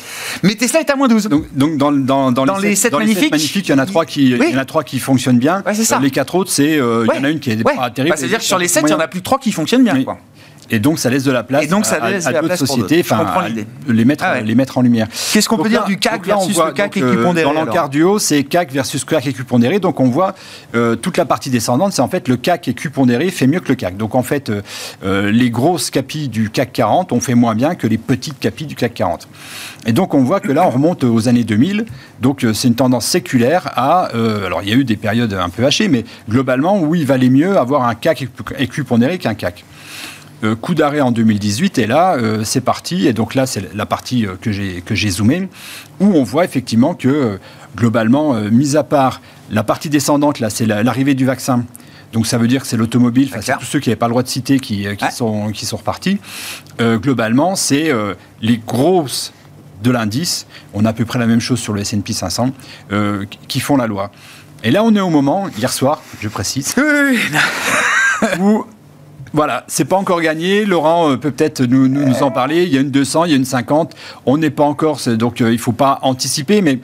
[0.43, 1.29] Mais Tesla est à moins 12.
[1.53, 1.91] Donc, dans,
[2.59, 4.99] les, 7, magnifiques, il y en a 3 qui, il y en a 3 qui
[4.99, 5.63] fonctionnent bien.
[6.01, 8.17] Les 4 autres, c'est, euh, il y en a une qui est pas terrible.
[8.17, 10.03] C'est-à-dire que sur les 7, il y en a plus de 3 qui fonctionnent bien.
[10.03, 10.19] Quoi.
[10.71, 13.47] Et donc, ça laisse de la place donc, ça laisse à, d'autres sociétés, enfin,
[13.87, 15.09] les mettre, ah les mettre en lumière.
[15.33, 19.05] Qu'est-ce qu'on peut dire du CAC versus le CAC équipondéré Dans l'encardio, c'est CAC versus
[19.05, 19.79] CAC équipondéré.
[19.79, 20.35] Donc, on voit
[20.75, 23.75] euh, toute la partie descendante, c'est en fait le CAC équipondéré fait mieux que le
[23.75, 23.97] CAC.
[23.97, 24.63] Donc, en fait, euh,
[25.05, 28.67] euh, les grosses capis du CAC 40 ont fait moins bien que les petites capis
[28.67, 29.29] du CAC 40.
[29.87, 31.87] Et donc, on voit que là, on remonte aux années 2000.
[32.21, 34.09] Donc, c'est une tendance séculaire à.
[34.45, 37.31] alors, il y a eu des périodes un peu hachées, mais globalement, où il valait
[37.31, 38.29] mieux avoir un CAC
[38.59, 39.65] équipondéré qu'un CAC.
[40.45, 43.87] Euh, coup d'arrêt en 2018 et là euh, c'est parti et donc là c'est la
[43.87, 45.49] partie euh, que j'ai que j'ai zoomé
[45.99, 47.41] où on voit effectivement que
[47.77, 49.21] globalement mis à part
[49.51, 51.65] la partie descendante là c'est l'arrivée du vaccin
[52.13, 54.23] donc ça veut dire que c'est l'automobile, c'est tous ceux qui n'avaient pas le droit
[54.23, 56.19] de citer qui, qui sont, qui sont repartis.
[56.81, 57.93] globalement, c'est
[58.41, 59.35] les grosses
[59.83, 62.53] de l'indice, on a à peu près la même chose sur le S&P 500,
[63.47, 64.11] qui font la loi.
[64.65, 66.75] Et là, on est au moment, hier soir, je précise,
[68.41, 68.65] où
[69.33, 70.65] voilà, c'est pas encore gagné.
[70.65, 72.65] Laurent euh, peut peut-être nous, nous, en parler.
[72.65, 73.95] Il y a une 200, il y a une 50.
[74.27, 76.81] On n'est pas encore, donc euh, il faut pas anticiper, mais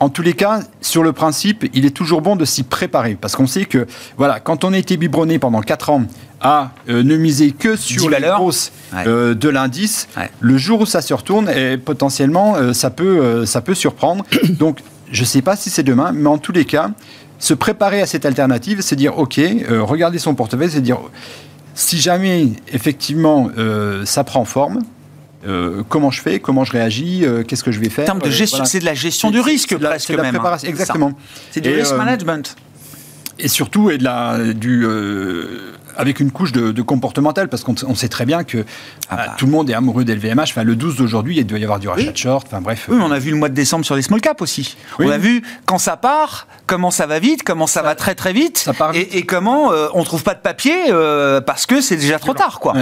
[0.00, 3.36] en tous les cas, sur le principe, il est toujours bon de s'y préparer parce
[3.36, 6.04] qu'on sait que, voilà, quand on a été biberonné pendant 4 ans
[6.40, 8.72] à euh, ne miser que sur les grosses
[9.04, 10.08] de l'indice,
[10.40, 14.24] le jour où ça se retourne, et potentiellement, ça, peut, ça peut surprendre.
[14.58, 16.90] Donc, je ne sais pas si c'est demain, mais en tous les cas,
[17.38, 20.98] se préparer à cette alternative, c'est dire, OK, regarder son portefeuille, c'est dire
[21.74, 24.80] si jamais, effectivement, euh, ça prend forme,
[25.46, 28.04] euh, comment je fais, comment je réagis, euh, qu'est-ce que je vais faire?
[28.04, 30.36] En termes de gestion, c'est de la gestion du risque presque la même.
[30.36, 30.56] Hein.
[30.62, 31.12] Exactement.
[31.50, 32.56] C'est du risk management.
[33.38, 34.86] Et surtout, et de la, du,
[35.96, 38.64] avec une couche de, comportemental, parce qu'on sait très bien que
[39.08, 39.34] ah bah.
[39.38, 40.42] tout le monde est amoureux d'LVMH.
[40.42, 42.46] Enfin, le 12 d'aujourd'hui, il doit y avoir du rachat de short.
[42.46, 42.86] Enfin, bref.
[42.88, 44.76] Oui, on a vu le mois de décembre sur les small caps aussi.
[44.98, 48.32] On a vu quand ça part, comment ça va vite, comment ça, va très très
[48.32, 51.80] vite, ça part et, et, comment euh, on trouve pas de papier euh, parce que
[51.80, 52.74] c'est déjà trop tard, quoi.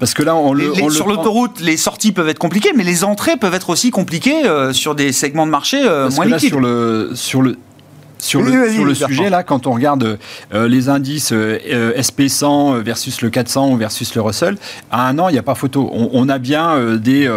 [0.00, 3.36] Parce que là, on le, sur l'autoroute, les sorties peuvent être compliquées, mais les entrées
[3.36, 6.48] peuvent être aussi compliquées euh, sur des segments de marché moins liquides.
[6.48, 7.56] Sur le, sur le,
[8.22, 10.16] sur le, sur le sujet, là, quand on regarde
[10.54, 11.58] euh, les indices euh,
[11.98, 14.56] SP100 versus le 400 versus le Russell,
[14.92, 15.90] à un an, il n'y a pas photo.
[15.92, 17.28] On, a bien euh, des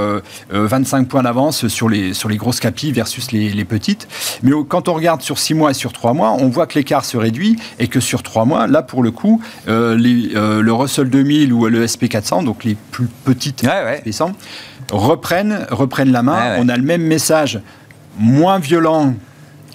[0.51, 4.07] 25 points d'avance sur les, sur les grosses capilles versus les, les petites.
[4.43, 7.03] Mais quand on regarde sur 6 mois et sur 3 mois, on voit que l'écart
[7.03, 9.95] se réduit et que sur 3 mois, là, pour le coup, les,
[10.35, 14.33] le Russell 2000 ou le SP400, donc les plus petites SP100,
[14.91, 16.57] reprennent, reprennent la main.
[16.59, 17.59] On a le même message
[18.19, 19.15] moins violent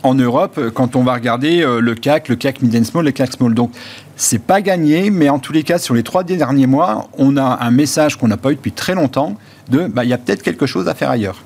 [0.03, 3.55] en Europe quand on va regarder le CAC, le CAC Mid Small, le CAC Small.
[3.55, 3.73] Donc,
[4.17, 7.59] c'est pas gagné, mais en tous les cas, sur les trois derniers mois, on a
[7.63, 9.37] un message qu'on n'a pas eu depuis très longtemps
[9.71, 11.43] de bah, il y a peut-être quelque chose à faire ailleurs.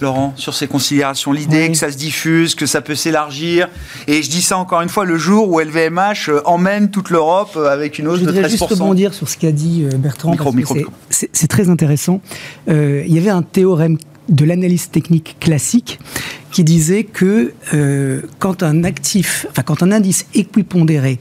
[0.00, 3.68] Laurent, sur ces considérations, l'idée que ça se diffuse, que ça peut s'élargir.
[4.08, 7.52] Et je dis ça encore une fois, le jour où LVMH euh, emmène toute l'Europe
[7.56, 8.28] euh, avec une hausse de 13%.
[8.28, 10.34] Je voudrais juste rebondir sur ce qu'a dit euh, Bertrand,
[11.10, 12.20] c'est très intéressant.
[12.66, 13.96] il y avait un théorème
[14.28, 16.00] de l'analyse technique classique
[16.52, 17.52] qui disait que
[18.38, 21.18] quand un actif, enfin quand un indice équipondéré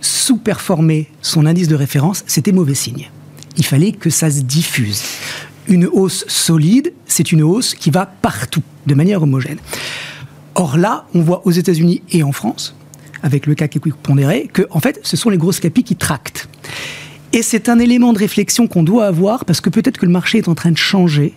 [0.00, 3.10] sous-performait son indice de référence, c'était mauvais signe.
[3.56, 5.02] Il fallait que ça se diffuse
[5.66, 9.58] une hausse solide, c'est une hausse qui va partout, de manière homogène.
[10.54, 12.74] Or là, on voit aux États-Unis et en France,
[13.22, 16.48] avec le CAC pondéré, que en fait, ce sont les grosses capis qui tractent.
[17.32, 20.38] Et c'est un élément de réflexion qu'on doit avoir parce que peut-être que le marché
[20.38, 21.34] est en train de changer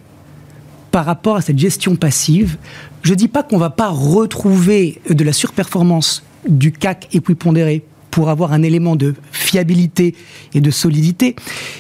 [0.92, 2.58] par rapport à cette gestion passive.
[3.04, 7.84] Je ne dis pas qu'on ne va pas retrouver de la surperformance du CAC pondéré
[8.10, 10.16] pour avoir un élément de fiabilité
[10.54, 11.36] et de solidité,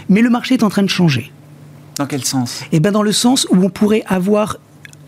[0.07, 1.31] mais le marché est en train de changer.
[1.97, 2.61] Dans quel sens?
[2.71, 4.57] Eh bien dans le sens où on pourrait avoir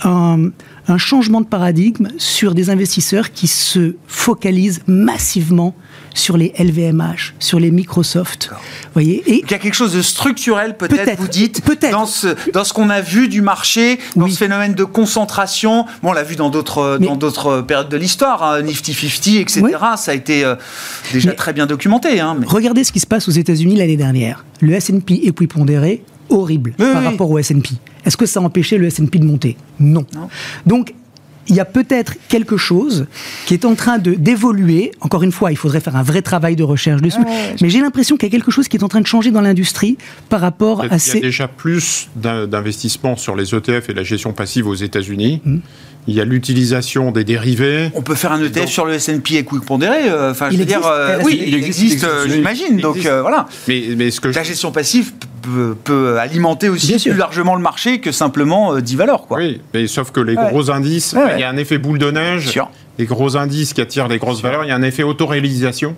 [0.01, 0.51] un,
[0.97, 5.75] changement de paradigme sur des investisseurs qui se focalisent massivement
[6.13, 8.51] sur les LVMH, sur les Microsoft.
[8.93, 12.36] Voyez Et il y a quelque chose de structurel, peut-être, vous dites, peut dans ce,
[12.51, 15.86] dans ce qu'on a vu du marché, dans ce phénomène de concentration.
[16.03, 19.63] Bon, on l'a vu dans d'autres, dans d'autres périodes de l'histoire, hein, Nifty 50, etc.
[19.97, 20.56] Ça a été euh,
[21.12, 22.19] déjà très bien documenté.
[22.19, 24.45] Hein, Regardez ce qui se passe aux États-Unis l'année dernière.
[24.62, 27.69] Le S&P équipondéré horrible par rapport au S&P.
[28.05, 29.57] Est-ce que ça a empêché le S&P de monter?
[29.79, 30.05] Non.
[30.65, 30.93] Donc,
[31.47, 33.05] il y a peut-être quelque chose
[33.45, 34.91] qui est en train de d'évoluer.
[35.01, 37.19] Encore une fois, il faudrait faire un vrai travail de recherche dessus.
[37.61, 39.41] mais j'ai l'impression qu'il y a quelque chose qui est en train de changer dans
[39.41, 39.97] l'industrie
[40.29, 41.11] par rapport à ces...
[41.11, 45.41] Il y a déjà plus d'investissements sur les ETF et la gestion passive aux États-Unis.
[45.43, 45.59] Hmm.
[46.07, 47.89] Il y a l'utilisation des dérivés.
[47.93, 50.09] On peut faire un ETF sur le S&P et quick pondéré.
[50.09, 52.77] Euh, enfin, je veux dire, euh, oui, il, existe, j'imagine.
[52.77, 53.45] Donc euh, voilà.
[53.67, 55.13] Mais, mais ce que la gestion passive
[55.83, 59.27] peut, alimenter aussi plus largement le marché que simplement 10 valeurs.
[59.27, 59.37] Quoi.
[59.37, 62.59] Oui, mais sauf que les gros indices, il y a un effet boule de neige.
[62.99, 65.95] Les gros indices qui attirent les grosses valeurs, il y a un effet autoréalisation.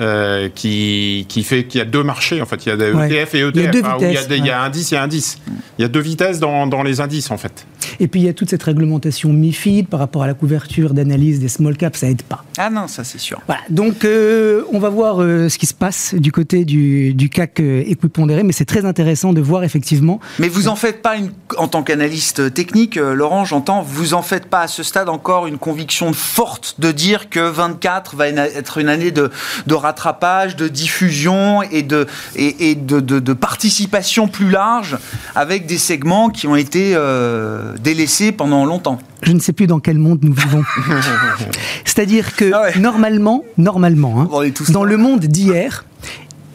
[0.00, 2.64] Euh, qui, qui, fait qu'il y a deux marchés, en fait.
[2.64, 3.56] Il y a des ETF et ETF.
[3.56, 5.38] Il y a, deux vitesses, il, y a, indice et indice.
[5.76, 7.66] Il y a deux vitesses dans, dans, les indices, en fait.
[7.98, 11.40] Et puis, il y a toute cette réglementation MIFID par rapport à la couverture d'analyse
[11.40, 12.44] des small caps, ça aide pas.
[12.58, 13.40] Ah non, ça c'est sûr.
[13.46, 17.28] Voilà, donc euh, on va voir euh, ce qui se passe du côté du, du
[17.28, 20.20] CAC équipondéré, mais c'est très intéressant de voir effectivement.
[20.38, 24.46] Mais vous en faites pas, une, en tant qu'analyste technique, Laurent, j'entends, vous en faites
[24.46, 28.88] pas à ce stade encore une conviction forte de dire que 24 va être une
[28.88, 29.30] année de,
[29.66, 34.98] de rattrapage, de diffusion et de, et, de, de, participation plus large
[35.34, 38.98] avec des segments qui ont été euh, délaissés pendant longtemps.
[39.22, 40.62] Je ne sais plus dans quel monde nous vivons.
[41.84, 45.84] C'est-à-dire que ah normalement, normalement, hein, dans le monde d'hier,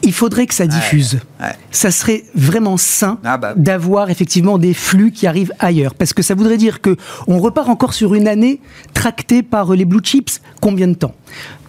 [0.04, 1.18] il faudrait que ça diffuse.
[1.70, 6.22] Ça serait vraiment sain ah bah d'avoir effectivement des flux qui arrivent ailleurs, parce que
[6.22, 8.60] ça voudrait dire que on repart encore sur une année
[8.92, 10.40] tractée par les blue chips.
[10.60, 11.14] Combien de temps?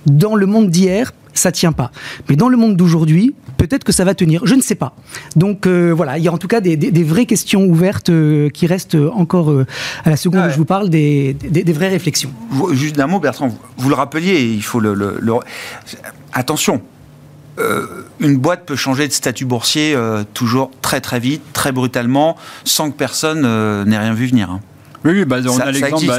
[0.06, 1.91] Dans le monde d'hier, ça tient pas.
[2.29, 4.41] Mais dans le monde d'aujourd'hui, peut-être que ça va tenir.
[4.45, 4.95] Je ne sais pas.
[5.35, 8.67] Donc euh, voilà, il y a en tout cas des, vraies questions ouvertes euh, qui
[8.67, 9.65] restent encore euh,
[10.03, 11.35] à la seconde où je vous parle, des,
[11.67, 12.31] vraies réflexions.
[12.71, 15.19] Juste d'un mot, Bertrand, vous, le rappeliez, il faut le...
[16.33, 16.81] Attention,
[18.19, 19.95] une boîte peut changer de statut boursier
[20.33, 23.41] toujours très très vite, très brutalement, sans que personne
[23.85, 24.49] n'ait rien vu venir.
[24.51, 24.59] Hein.
[25.05, 26.17] Oui, bah, on a l'exemple bah,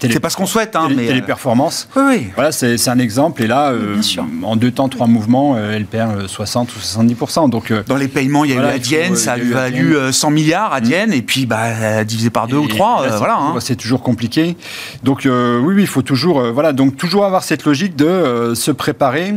[0.00, 1.88] C'est pas ce qu'on souhaite, hein, mais téléperformance.
[1.96, 2.26] Oui, oui.
[2.34, 3.42] Voilà, c'est un exemple.
[3.42, 3.96] Et là, euh,
[4.42, 7.16] en deux temps, trois mouvements, euh, elle perd 60 ou 70
[7.48, 11.12] Donc dans les paiements, il y a eu Adienne, ça a valu 100 milliards Adienne,
[11.12, 13.36] et puis bah divisé par deux ou trois, voilà.
[13.36, 13.54] Hein.
[13.60, 14.56] C'est toujours compliqué.
[15.02, 19.34] Donc oui, oui, il faut toujours, voilà, donc toujours avoir cette logique de se préparer.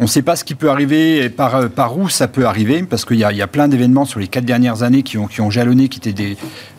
[0.00, 2.46] On ne sait pas ce qui peut arriver et par, euh, par où ça peut
[2.46, 5.88] arriver, parce qu'il y, a plein d'événements sur les quatre dernières années qui ont, jalonné,
[5.88, 6.36] qui étaient des,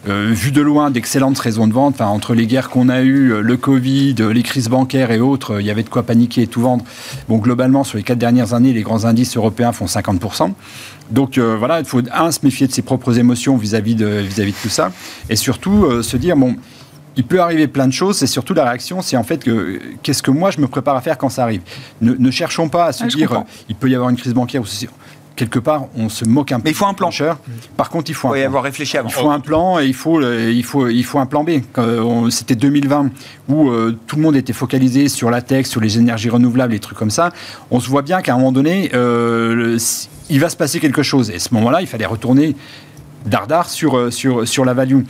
[0.10, 1.96] euh, vus de loin d'excellentes raisons de vente.
[1.96, 5.62] Enfin, entre les guerres qu'on a eues, euh, le Covid, les crises bancaires et autres,
[5.62, 6.84] il y avait de quoi paniquer et tout vendre.
[7.30, 10.54] Bon, globalement, sur les quatre dernières années, les grands indices européens font 50%.
[11.12, 14.58] Donc voilà, il faut, un, se méfier de ses propres émotions vis-à-vis de, vis-à-vis de
[14.58, 14.92] tout ça,
[15.30, 16.56] et surtout se dire, bon,
[17.18, 20.24] il peut arriver plein de choses, c'est surtout la réaction, c'est en fait que qu'est-ce
[20.24, 21.62] que moi je me prépare à faire quand ça arrive.
[22.02, 24.66] Ne, cherchons pas à se dire il peut y avoir une crise bancaire ou
[25.36, 26.64] quelque part, on se moque un peu.
[26.66, 27.10] Mais il faut un plan.
[27.78, 29.10] Par contre, il faut, un y avoir réfléchi avant.
[29.10, 31.62] Il faut un plan et il faut, il faut, il faut un plan B.
[32.30, 33.10] C'était 2020
[33.50, 36.80] où euh, tout le monde était focalisé sur la tech, sur les énergies renouvelables, les
[36.80, 37.32] trucs comme ça.
[37.72, 39.78] On se voit bien qu'à un moment donné, euh,
[40.30, 41.30] il va se passer quelque chose.
[41.30, 42.56] Et à ce moment-là, il fallait retourner
[43.26, 45.02] dardard sur, euh, sur, sur la value.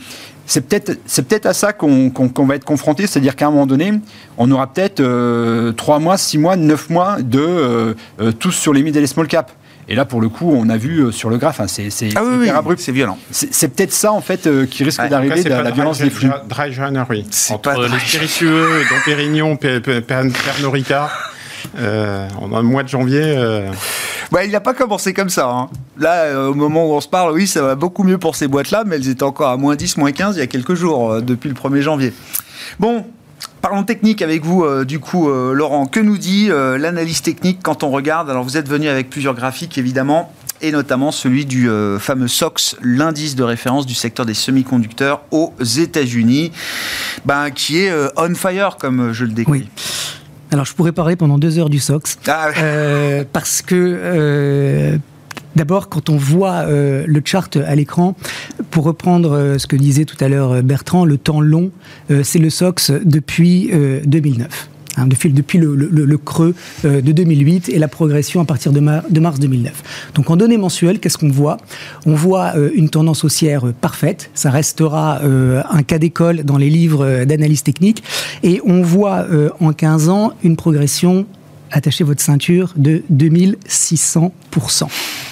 [0.46, 2.12] C'est peut-être c'est peut-être à ça qu'on
[2.46, 3.92] va être confronté, c'est-à-dire qu'à un moment donné,
[4.38, 8.72] on aura peut-être euh, 3 mois, 6 mois, 9 mois de euh, euh, tous sur
[8.72, 9.50] les mid et les small cap.
[9.88, 12.22] Et là, pour le coup, on a vu euh, sur le graphe, hein, c'est ah
[12.24, 13.18] oui, abrupt, c'est violent.
[13.30, 16.30] C'est peut-être ça, en fait, qui risque d'arriver, la, la violence des flux.
[16.48, 17.24] Dry January.
[17.50, 21.32] Entre les spiritueux, Dom Pérignon, Pernod Ricard.
[21.78, 23.22] Euh, en un mois de janvier.
[23.22, 23.70] Euh...
[24.32, 25.48] Bah, il n'a pas commencé comme ça.
[25.48, 25.68] Hein.
[25.98, 28.48] Là, euh, au moment où on se parle, oui, ça va beaucoup mieux pour ces
[28.48, 31.12] boîtes-là, mais elles étaient encore à moins 10, moins 15 il y a quelques jours,
[31.12, 32.12] euh, depuis le 1er janvier.
[32.78, 33.04] Bon,
[33.60, 35.86] Parlons technique avec vous, du coup, Laurent.
[35.86, 38.30] Que nous dit l'analyse technique quand on regarde?
[38.30, 43.34] Alors, vous êtes venu avec plusieurs graphiques, évidemment, et notamment celui du fameux SOX, l'indice
[43.34, 46.52] de référence du secteur des semi-conducteurs aux États-Unis,
[47.24, 49.68] ben, qui est on fire, comme je le décris.
[50.56, 52.18] Alors, je pourrais parler pendant deux heures du SOX.
[52.26, 53.74] Ah euh, parce que.
[53.76, 54.96] Euh,
[55.54, 58.16] d'abord, quand on voit euh, le chart à l'écran,
[58.70, 61.72] pour reprendre ce que disait tout à l'heure Bertrand, le temps long,
[62.22, 63.70] c'est le SOX depuis
[64.06, 64.70] 2009.
[64.96, 69.38] Hein, depuis, depuis le, creux euh, de 2008 et la progression à partir de, mars
[69.38, 70.10] 2009.
[70.14, 71.58] Donc en données mensuelles, qu'est-ce qu'on voit?
[72.06, 76.70] On voit euh, une tendance haussière euh, parfaite, ça restera un cas d'école dans les
[76.70, 78.02] livres d'analyse technique,
[78.42, 79.26] et on voit
[79.60, 81.26] en 15 ans une progression
[81.70, 84.30] attachez votre ceinture, de 2600%.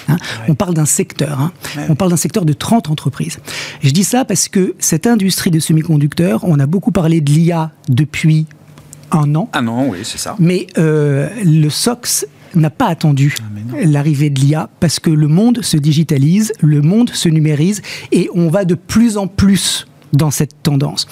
[0.07, 0.17] Hein.
[0.47, 1.51] On parle d'un secteur, hein.
[1.89, 3.39] on parle d'un secteur de 30 entreprises.
[3.81, 7.71] Je dis ça parce que cette industrie des semi-conducteurs, on a beaucoup parlé de l'IA
[7.89, 8.47] depuis
[9.11, 9.49] un an.
[9.53, 10.35] Un an, oui, c'est ça.
[10.39, 12.25] Mais euh, le SOX
[12.55, 17.09] n'a pas attendu ah, l'arrivée de l'IA parce que le monde se digitalise, le monde
[17.09, 17.81] se numérise
[18.11, 21.07] et on va de plus en plus dans cette tendance.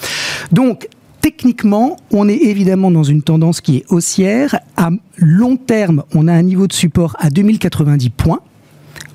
[0.52, 0.88] Donc,
[1.20, 4.60] techniquement, on est évidemment dans une tendance qui est haussière.
[4.76, 8.40] À long terme, on a un niveau de support à 2090 points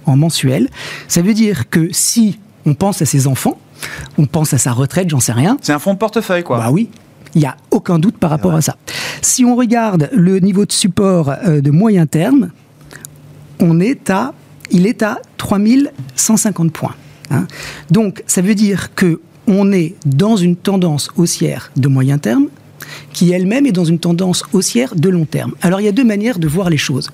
[0.05, 0.69] en mensuel.
[1.07, 3.59] Ça veut dire que si on pense à ses enfants,
[4.17, 5.57] on pense à sa retraite, j'en sais rien.
[5.61, 6.57] C'est un fonds de portefeuille, quoi.
[6.57, 6.89] Bah oui.
[7.36, 8.75] Il n'y a aucun doute par rapport à ça.
[9.21, 12.51] Si on regarde le niveau de support euh, de moyen terme,
[13.59, 14.34] on est à,
[14.71, 16.95] il est à 3150 points.
[17.32, 17.45] Hein.
[17.91, 22.47] Donc, ça veut dire que on est dans une tendance haussière de moyen terme
[23.20, 25.53] qui elle-même est dans une tendance haussière de long terme.
[25.61, 27.09] Alors il y a deux manières de voir les choses.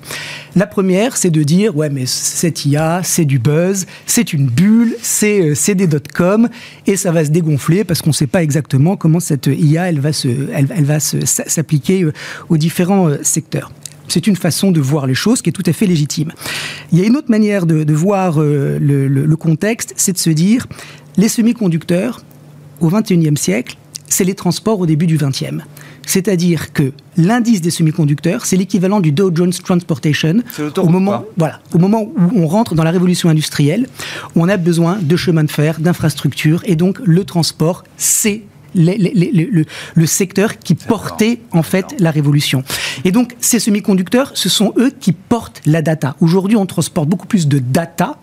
[0.54, 4.94] La première, c'est de dire, ouais, mais cette IA, c'est du buzz, c'est une bulle,
[5.02, 6.48] c'est euh, des dot-com,
[6.86, 9.98] et ça va se dégonfler parce qu'on ne sait pas exactement comment cette IA, elle
[9.98, 12.12] va s'appliquer euh,
[12.50, 13.72] aux différents euh, secteurs.
[14.06, 16.30] C'est une façon de voir les choses qui est tout à fait légitime.
[16.92, 20.68] Il y a une autre manière de, voir le, le contexte, c'est de se dire,
[21.16, 22.22] les semi-conducteurs,
[22.80, 23.76] au XXIe siècle,
[24.08, 25.64] c'est les transports au début du XXe.
[26.06, 30.42] C'est-à-dire que l'indice des semi-conducteurs, c'est l'équivalent du Dow Jones Transportation.
[30.78, 33.88] Au moment, voilà, au moment où on rentre dans la révolution industrielle,
[34.34, 38.42] où on a besoin de chemins de fer, d'infrastructures, et donc le transport, c'est
[38.74, 42.62] le, secteur qui portait en fait la révolution.
[43.04, 46.16] Et donc ces semi-conducteurs, ce sont eux qui portent la data.
[46.20, 48.18] Aujourd'hui, on transporte beaucoup plus de data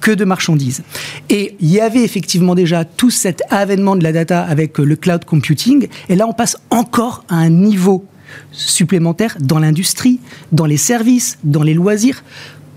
[0.00, 0.82] que de marchandises.
[1.28, 5.24] Et il y avait effectivement déjà tout cet avènement de la data avec le cloud
[5.24, 8.04] computing, et là on passe encore à un niveau
[8.52, 10.20] supplémentaire dans l'industrie,
[10.52, 12.22] dans les services, dans les loisirs,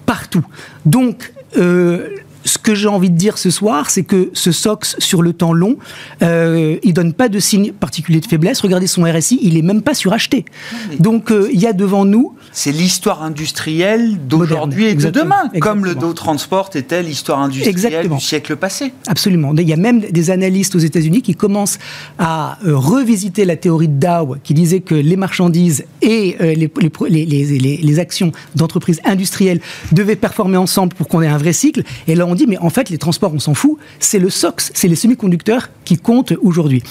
[0.05, 0.45] partout.
[0.85, 2.09] Donc, euh,
[2.43, 5.53] ce que j'ai envie de dire ce soir, c'est que ce SOX sur le temps
[5.53, 5.77] long,
[6.21, 8.61] euh, il donne pas de signe particulier de faiblesse.
[8.61, 10.45] Regardez son RSI, il est même pas suracheté.
[10.99, 12.35] Donc euh, il y a devant nous.
[12.53, 18.19] C'est l'histoire industrielle d'aujourd'hui et de demain, comme le Dow Transport était l'histoire industrielle du
[18.19, 18.93] siècle passé.
[19.07, 19.53] Absolument.
[19.55, 21.79] Il y a même des analystes aux États-Unis qui commencent
[22.19, 26.71] à euh, revisiter la théorie de Dow, qui disait que les marchandises et euh, les,
[27.09, 31.83] les, les, les, actions d'entreprises industrielles devaient performer ensemble pour qu'on ait un vrai cycle.
[32.07, 33.77] Et là, on dit, mais en fait, les transports, on s'en fout.
[33.99, 36.83] C'est le SOX, c'est les semi-conducteurs qui comptent aujourd'hui.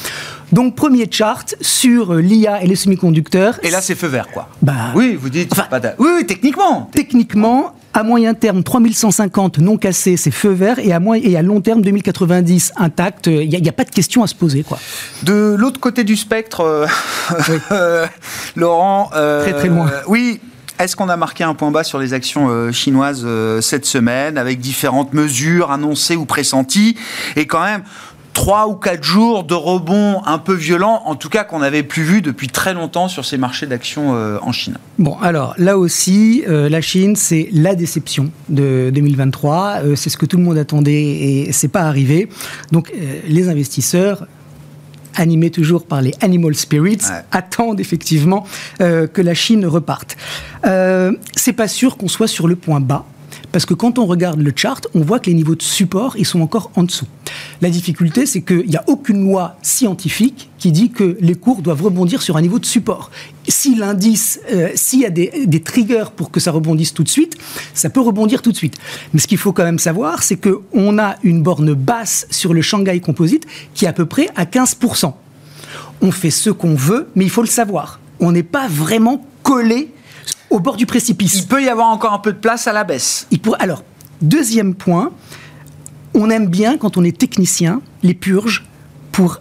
[0.52, 3.58] Donc, premier chart sur euh, l'IA et les semi-conducteurs.
[3.62, 4.48] Et là, c'est feu vert, quoi.
[4.62, 5.54] Bah, oui, vous dites.
[5.54, 6.90] pas oui, oui, techniquement.
[6.92, 11.60] Techniquement, à moyen terme, 3150 non cassés, c'est feu vert, et à, et à long
[11.60, 13.26] terme, 2090 intact.
[13.26, 14.78] Il n'y a, pas de question à se poser, quoi.
[15.22, 16.60] De l'autre côté du spectre,
[17.70, 18.06] euh,
[18.56, 19.10] Laurent.
[19.14, 19.90] Euh, très, très loin.
[20.08, 20.40] oui,
[20.80, 24.38] est-ce qu'on a marqué un point bas sur les actions euh, chinoises euh, cette semaine
[24.38, 26.96] avec différentes mesures annoncées ou pressenties?
[27.36, 27.82] Et quand même
[28.40, 32.02] trois ou quatre jours de rebond un peu violent, en tout cas qu'on n'avait plus
[32.02, 34.78] vu depuis très longtemps sur ces marchés d'actions euh, en Chine.
[34.98, 39.80] Bon, alors là aussi, la Chine, c'est la déception de 2023.
[39.94, 42.28] c'est ce que tout le monde attendait et c'est pas arrivé.
[42.72, 42.92] Donc
[43.26, 44.26] les investisseurs
[45.16, 46.98] animés toujours par les animal spirits,
[47.30, 48.46] attendent effectivement
[48.80, 50.16] euh, que la Chine reparte.
[50.64, 53.04] Euh, c'est pas sûr qu'on soit sur le point bas
[53.52, 56.26] Parce que quand on regarde le chart, on voit que les niveaux de support, ils
[56.26, 57.06] sont encore en dessous.
[57.60, 61.82] La difficulté, c'est qu'il n'y a aucune loi scientifique qui dit que les cours doivent
[61.82, 63.10] rebondir sur un niveau de support.
[63.48, 67.08] Si l'indice, euh, s'il y a des, des, triggers pour que ça rebondisse tout de
[67.08, 67.36] suite,
[67.74, 68.76] ça peut rebondir tout de suite.
[69.12, 72.62] Mais ce qu'il faut quand même savoir, c'est qu'on a une borne basse sur le
[72.62, 75.12] Shanghai Composite qui est à peu près à 15%.
[76.02, 78.00] On fait ce qu'on veut, mais il faut le savoir.
[78.20, 79.92] On n'est pas vraiment collé
[80.50, 81.36] au bord du précipice.
[81.36, 83.26] Il peut y avoir encore un peu de place à la baisse.
[83.30, 83.82] Il Alors,
[84.20, 85.12] deuxième point,
[86.14, 88.64] on aime bien, quand on est technicien, les purges
[89.12, 89.40] pour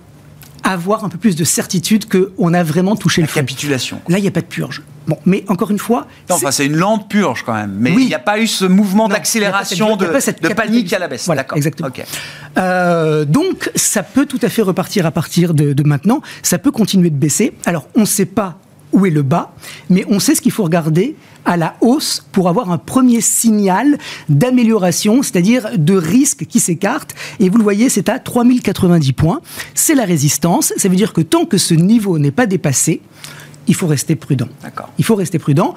[0.63, 3.39] avoir un peu plus de certitude qu'on a vraiment touché la le fond.
[3.39, 4.01] capitulation.
[4.07, 4.83] Là, il n'y a pas de purge.
[5.07, 6.05] Bon, mais encore une fois.
[6.29, 7.75] enfin, c'est une lente purge quand même.
[7.79, 11.25] Mais il n'y a pas eu ce mouvement d'accélération, de, de panique à la baisse.
[11.25, 11.89] Voilà, exactement.
[12.57, 16.21] Euh, donc, ça peut tout à fait repartir à partir de, de maintenant.
[16.43, 17.53] Ça peut continuer de baisser.
[17.65, 18.59] Alors, on ne sait pas
[18.91, 19.53] où est le bas,
[19.89, 21.15] mais on sait ce qu'il faut regarder
[21.45, 23.97] à la hausse pour avoir un premier signal
[24.29, 27.15] d'amélioration, c'est-à-dire de risque qui s'écarte.
[27.39, 29.41] Et vous le voyez, c'est à 3090 points.
[29.73, 30.73] C'est la résistance.
[30.77, 33.01] Ça veut dire que tant que ce niveau n'est pas dépassé,
[33.67, 34.47] il faut rester prudent.
[34.97, 35.75] Il faut rester prudent.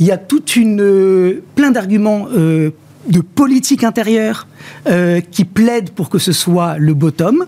[0.00, 2.70] Il y a toute une euh, plein d'arguments euh,
[3.08, 4.46] de politique intérieure
[4.88, 7.46] euh, qui plaident pour que ce soit le bottom.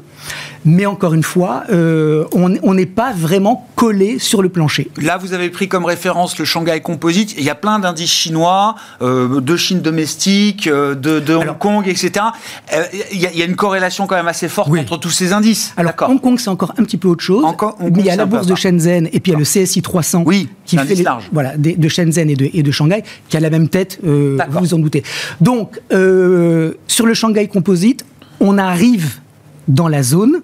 [0.67, 4.91] Mais encore une fois, euh, on n'est pas vraiment collé sur le plancher.
[5.01, 7.35] Là, vous avez pris comme référence le Shanghai Composite.
[7.39, 12.27] Il y a plein d'indices chinois, euh, de Chine domestique, de, Hong Kong, etc.
[13.11, 15.73] il, y a, une corrélation quand même assez forte entre tous ces indices.
[15.79, 17.43] Alors, Hong Kong, c'est encore un petit peu autre chose.
[17.81, 19.81] mais il y a la bourse de Shenzhen et puis il y a le CSI
[19.81, 20.25] 300
[20.67, 21.31] qui fait les, large.
[21.33, 24.75] Voilà, de, Shenzhen et de, et de Shanghai, qui a la même tête, vous vous
[24.75, 25.03] en doutez.
[25.41, 25.81] Donc,
[26.87, 28.05] sur le Shanghai Composite,
[28.41, 29.21] on arrive
[29.69, 30.41] dans la zone,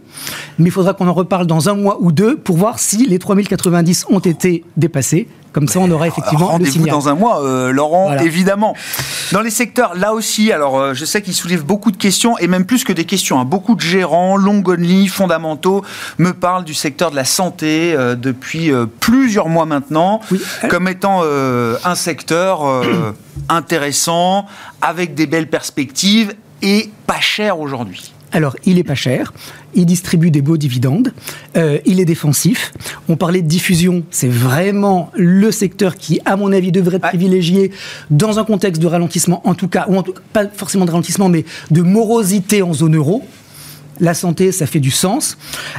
[0.59, 3.19] mais il faudra qu'on en reparle dans un mois ou deux pour voir si les
[3.19, 5.29] 3090 ont été dépassés.
[5.53, 6.91] Comme ça, on aura effectivement signal.
[6.91, 8.77] dans un mois, euh, Laurent, évidemment.
[9.33, 12.47] Dans les secteurs, là aussi, alors euh, je sais qu'ils soulèvent beaucoup de questions, et
[12.47, 13.41] même plus que des questions.
[13.41, 13.47] Hein.
[13.47, 15.83] beaucoup de gérants, long only, fondamentaux,
[16.19, 20.21] me parlent du secteur de la santé euh, depuis plusieurs mois maintenant,
[20.69, 22.85] comme étant un secteur
[23.49, 24.45] intéressant,
[24.83, 28.13] avec des belles perspectives et pas cher aujourd'hui.
[28.33, 29.33] Alors, il est pas cher,
[29.75, 31.13] il distribue des beaux dividendes,
[31.57, 32.73] euh, il est défensif.
[33.09, 37.71] On parlait de diffusion, c'est vraiment le secteur qui, à mon avis, devrait être privilégié
[38.11, 40.03] dans un contexte de ralentissement, en tout cas, ou
[40.33, 43.25] pas forcément de ralentissement, mais de morosité en zone euro.
[44.01, 45.39] La santé, ça fait du sens.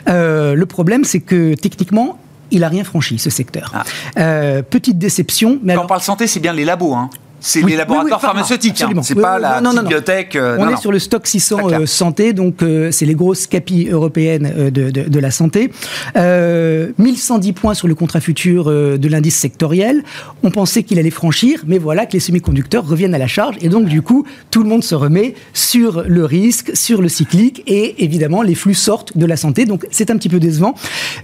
[0.09, 2.17] Euh, le problème, c'est que techniquement,
[2.49, 3.71] il n'a rien franchi, ce secteur.
[3.75, 3.83] Ah.
[4.17, 5.59] Euh, petite déception.
[5.61, 6.95] Mais Quand on parle santé, c'est bien les labos.
[6.95, 7.09] Hein.
[7.39, 8.91] C'est les laboratoires pharmaceutiques, hein.
[9.03, 10.35] c'est pas la bibliothèque.
[10.35, 13.87] Euh, on est sur le stock 600 euh, santé, donc euh, c'est les grosses capis
[13.89, 15.71] européennes de, de, la santé.
[16.15, 20.03] 1110 points sur le contrat futur de l'indice sectoriel.
[20.43, 23.69] On pensait qu'il allait franchir, mais voilà que les semi-conducteurs reviennent à la charge, et
[23.69, 28.03] donc du coup, tout le monde se remet sur le risque, sur le cyclique, et
[28.03, 30.73] évidemment, les flux sortent de la santé, donc c'est un petit peu décevant.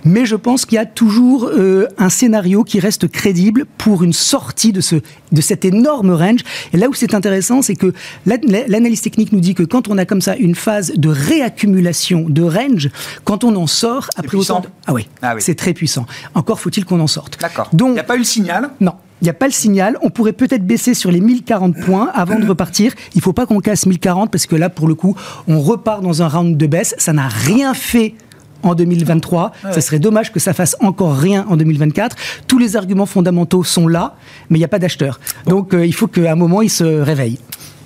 [0.05, 1.49] Mais je pense qu'il y a toujours
[1.97, 4.95] un scénario qui reste crédible pour une sortie de, ce,
[5.31, 6.41] de cet énorme range.
[6.73, 7.93] Et là où c'est intéressant, c'est que
[8.25, 12.43] l'analyse technique nous dit que quand on a comme ça une phase de réaccumulation de
[12.43, 12.89] range,
[13.23, 15.41] quand on en sort, après autant ah, oui, ah oui.
[15.41, 16.05] c'est très puissant.
[16.35, 17.39] Encore faut-il qu'on en sorte.
[17.39, 17.69] D'accord.
[17.73, 18.93] Donc, il n'y a pas eu le signal Non.
[19.21, 19.97] Il n'y a pas le signal.
[20.01, 22.93] On pourrait peut-être baisser sur les 1040 points avant de repartir.
[23.15, 25.15] Il ne faut pas qu'on casse 1040 parce que là, pour le coup,
[25.47, 26.93] on repart dans un round de baisse.
[26.97, 28.15] Ça n'a rien fait
[28.63, 29.51] en 2023.
[29.71, 32.15] Ça serait dommage que ça fasse encore rien en 2024.
[32.47, 34.15] Tous les arguments fondamentaux sont là,
[34.49, 35.19] mais il n'y a pas d'acheteurs.
[35.47, 37.39] Donc euh, il faut qu'à un moment, ils se réveillent.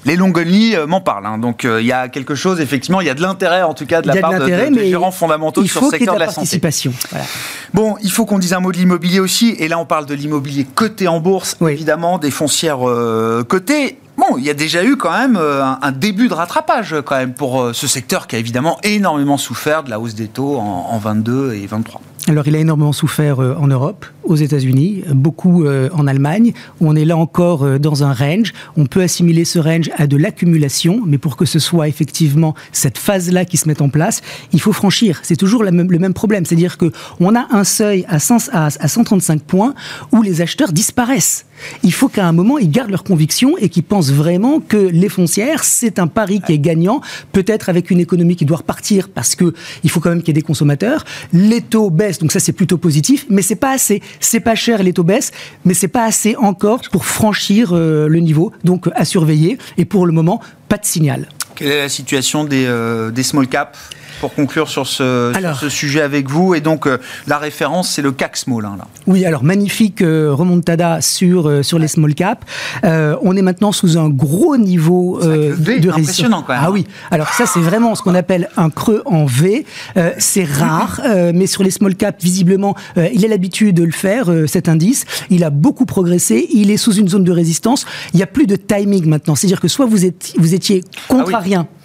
[0.08, 1.26] Les longs euh, m'en parlent.
[1.26, 1.38] Hein.
[1.38, 3.86] Donc euh, il y a quelque chose, effectivement, il y a de l'intérêt en tout
[3.86, 6.94] cas de la part de, de, gérants fondamentaux sur le secteur de la, participation.
[7.74, 9.56] Bon, il faut qu'on dise un mot de l'immobilier aussi.
[9.60, 12.80] Et là, on parle de l'immobilier coté en bourse, évidemment, des foncières
[13.48, 13.98] cotées.
[14.18, 17.34] Bon, il y a déjà eu quand même euh, un, début de rattrapage quand même
[17.34, 20.88] pour euh, ce secteur qui a évidemment énormément souffert de la hausse des taux en,
[20.90, 22.02] en 22 et 23.
[22.30, 26.52] Alors, il a énormément souffert euh, en Europe, aux États-Unis, beaucoup euh, en Allemagne,
[26.82, 28.54] on est là encore euh, dans un range.
[28.76, 32.98] On peut assimiler ce range à de l'accumulation, mais pour que ce soit effectivement cette
[32.98, 34.22] phase-là qui se mette en place,
[34.52, 35.22] il faut franchir.
[35.24, 39.74] C'est toujours le même problème, c'est-à-dire que on a un seuil à, 135 points
[40.12, 41.46] où les acheteurs disparaissent.
[41.84, 45.10] Il faut qu'à un moment, ils gardent leur conviction et qu'ils pensent vraiment que les
[45.10, 47.02] foncières, c'est un pari qui est gagnant,
[47.32, 49.54] peut-être avec une économie qui doit repartir parce que
[49.84, 51.04] il faut quand même qu'il y ait des consommateurs.
[51.34, 54.02] Les taux baissent donc ça c'est plutôt positif, mais c'est pas assez.
[54.20, 55.32] C'est pas cher les taux baissent,
[55.66, 58.52] mais c'est pas assez encore pour franchir euh, le niveau.
[58.64, 59.58] Donc à surveiller.
[59.78, 61.30] Et pour le moment, pas de signal.
[61.56, 63.78] Quelle est la situation des, euh, des small caps?
[64.20, 66.56] Pour conclure sur ce, ce sujet avec vous.
[66.56, 66.98] Et donc, euh,
[67.28, 68.66] la référence, c'est le CAC Small.
[68.66, 68.88] Hein, là.
[69.06, 72.46] Oui, alors magnifique euh, remontada sur, euh, sur les small caps.
[72.84, 76.62] on est maintenant sous un gros niveau de impressionnant quand même.
[76.64, 79.66] Ah oui, alors ça, c'est vraiment ce qu'on appelle un creux en V.
[80.18, 81.02] c'est rare,
[81.34, 85.06] mais sur les small caps, visiblement, il a l'habitude de le faire, cet indice.
[85.30, 86.48] Il a beaucoup progressé.
[86.52, 87.86] Il est sous une zone de résistance.
[88.14, 89.36] Il n'y a plus de timing maintenant.
[89.36, 91.68] C'est-à-dire que soit vous, êtes, vous étiez contrarien.
[91.70, 91.77] Ah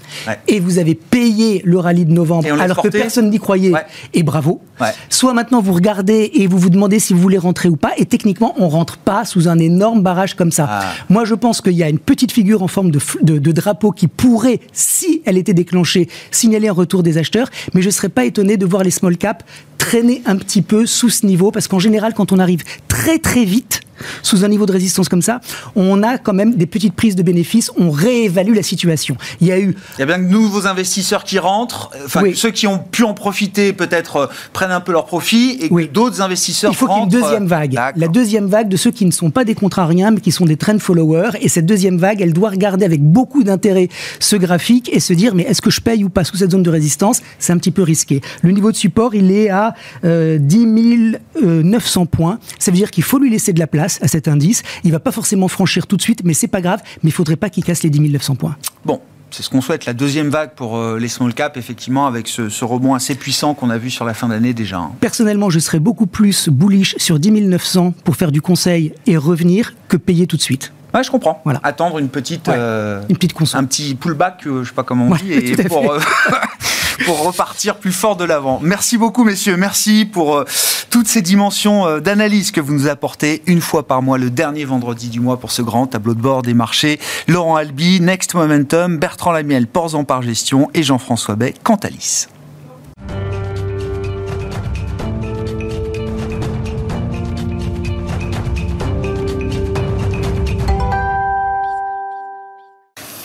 [0.48, 3.72] et vous avez payé le rallye de novembre alors que personne n'y croyait,
[4.14, 4.60] et bravo.
[5.08, 8.06] Soit maintenant vous regardez et vous vous demandez si vous voulez rentrer ou pas, et
[8.06, 10.66] techniquement on rentre pas sous un énorme barrage comme ça.
[10.68, 10.84] Ah.
[11.08, 14.08] Moi je pense qu'il y a une petite figure en forme de, de, drapeau qui
[14.08, 18.24] pourrait, si elle était déclenchée, signaler un retour des acheteurs, mais je ne serais pas
[18.24, 19.44] étonné de voir les small caps
[19.92, 23.44] traîner un petit peu sous ce niveau, parce qu'en général quand on arrive très très
[23.44, 23.82] vite,
[24.22, 25.40] sous un niveau de résistance comme ça,
[25.74, 29.16] on a quand même des petites prises de bénéfices, on réévalue la situation.
[29.40, 29.76] Il y a eu...
[29.96, 33.14] Il y a bien de nouveaux investisseurs qui rentrent, enfin ceux qui ont pu en
[33.14, 37.00] profiter peut-être euh, prennent un peu leur profit, et d'autres investisseurs Il faut qu'il y
[37.00, 37.78] ait une deuxième vague.
[37.96, 40.56] La deuxième vague de ceux qui ne sont pas des contrariens, mais qui sont des
[40.56, 43.88] trend followers, et cette deuxième vague, elle doit regarder avec beaucoup d'intérêt
[44.20, 46.62] ce graphique et se dire, mais est-ce que je paye ou pas sous cette zone
[46.62, 47.20] de résistance?
[47.38, 48.20] C'est un petit peu risqué.
[48.42, 52.38] Le niveau de support, il est à 10 euh, 900 points.
[52.58, 54.62] Ça veut dire qu'il faut lui laisser de la place à cet indice.
[54.84, 56.80] Il va pas forcément franchir tout de suite, mais c'est pas grave.
[57.02, 58.56] Mais il faudrait pas qu'il casse les 10 900 points.
[58.84, 59.00] Bon,
[59.32, 62.64] c'est ce qu'on souhaite, la deuxième vague pour euh, les small caps, effectivement, avec ce,
[62.64, 64.78] rebond assez puissant qu'on a vu sur la fin d'année déjà.
[64.78, 64.92] Hein.
[65.00, 69.74] Personnellement, je serais beaucoup plus bullish sur 10 900 pour faire du conseil et revenir
[69.88, 70.72] que payer tout de suite.
[70.94, 71.40] Ouais, je comprends.
[71.44, 71.60] Voilà.
[71.62, 75.14] Attendre une petite, euh, une petite un petit pullback, euh, je sais pas comment on
[75.14, 75.82] dit, et pour,
[77.04, 78.60] pour repartir plus fort de l'avant.
[78.62, 79.56] Merci beaucoup, messieurs.
[79.56, 80.44] Merci pour euh,
[80.90, 84.64] toutes ces dimensions euh, d'analyse que vous nous apportez une fois par mois, le dernier
[84.64, 86.98] vendredi du mois pour ce grand tableau de bord des marchés.
[87.28, 92.26] Laurent Albi, Next Momentum, Bertrand Lamiel, Ports en par gestion et Jean-François Bay, Cantalis.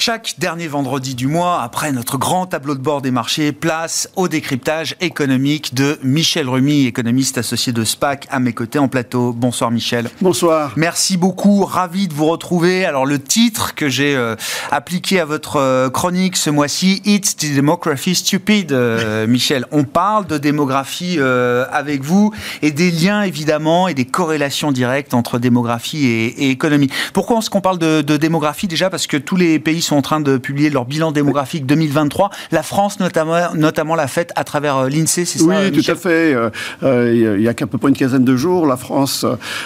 [0.07, 4.29] Chaque dernier vendredi du mois, après notre grand tableau de bord des marchés, place au
[4.29, 9.33] décryptage économique de Michel Remy, économiste associé de SPAC, à mes côtés en plateau.
[9.33, 10.09] Bonsoir Michel.
[10.21, 10.71] Bonsoir.
[10.77, 12.85] Merci beaucoup, ravi de vous retrouver.
[12.85, 14.37] Alors le titre que j'ai euh,
[14.71, 19.65] appliqué à votre euh, chronique ce mois-ci, It's the Demography Stupid, euh, Michel.
[19.73, 22.31] On parle de démographie avec vous
[22.61, 26.89] et des liens évidemment et des corrélations directes entre démographie et, économie.
[27.11, 28.89] Pourquoi est-ce qu'on parle de, de démographie déjà?
[28.89, 32.29] Parce que tous les pays sont en train de publier leur bilan démographique 2023.
[32.51, 35.95] La France, notamment, notamment l'a fête à travers euh, l'INSEE, c'est ça Oui, tout à
[35.95, 36.33] fait.
[36.33, 36.49] Euh,
[36.83, 39.25] euh, il y a qu'à peu près une quinzaine de jours, la France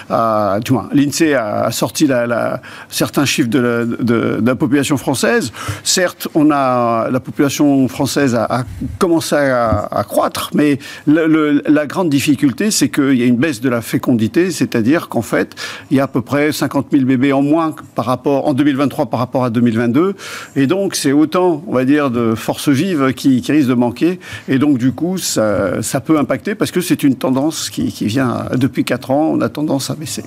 [0.10, 0.60] a,
[0.94, 5.52] l'INSEE a sorti la, certains chiffres de la, population française.
[5.84, 8.64] Certes, on a, la population française a,
[9.00, 13.82] commencé à, croître, mais la grande difficulté, c'est qu'il y a une baisse de la
[13.82, 15.56] fécondité, c'est-à-dire qu'en fait,
[15.90, 19.08] il y a à peu près 50 000 bébés en moins par rapport, en 2023
[19.08, 20.16] par rapport à 2022.
[20.56, 24.20] Et donc, c'est autant, on va dire, de forces vives qui, qui risquent de manquer.
[24.48, 28.06] Et donc, du coup, ça, ça peut impacter parce que c'est une tendance qui, qui,
[28.06, 29.32] vient depuis 4 ans.
[29.34, 30.24] On a tendance à baisser.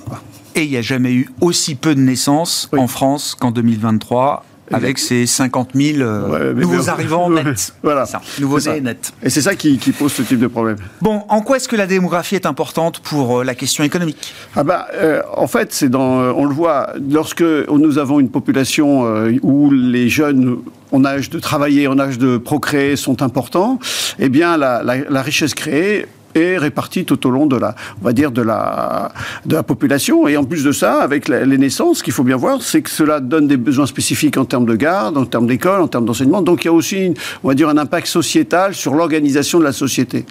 [0.55, 4.97] Et il n'y a jamais eu aussi peu de naissances en France qu'en 2023 avec
[4.97, 7.73] ces 50 000 euh, nouveaux arrivants nets.
[7.83, 8.05] voilà.
[8.39, 9.13] nouveaux nets nets.
[9.23, 10.77] Et c'est ça qui, pose ce type de problème.
[11.01, 14.33] Bon, en quoi est-ce que la démographie est importante pour euh, la question économique?
[14.55, 19.05] Ah bah, euh, En fait, c'est dans, on le voit, lorsque nous avons une population
[19.41, 20.57] où les jeunes
[20.91, 23.79] en âge de travailler, en âge de procréer sont importants,
[24.19, 26.05] eh bien, la, la richesse créée
[26.35, 29.11] est répartie tout au long de la, on va dire, de la,
[29.45, 30.27] de la population.
[30.27, 32.89] Et en plus de ça, avec les naissances, ce qu'il faut bien voir, c'est que
[32.89, 36.41] cela donne des besoins spécifiques en termes de garde, en termes d'école, en termes d'enseignement.
[36.41, 37.13] Donc il y a aussi,
[37.43, 40.25] on va dire, un impact sociétal sur l'organisation de la société.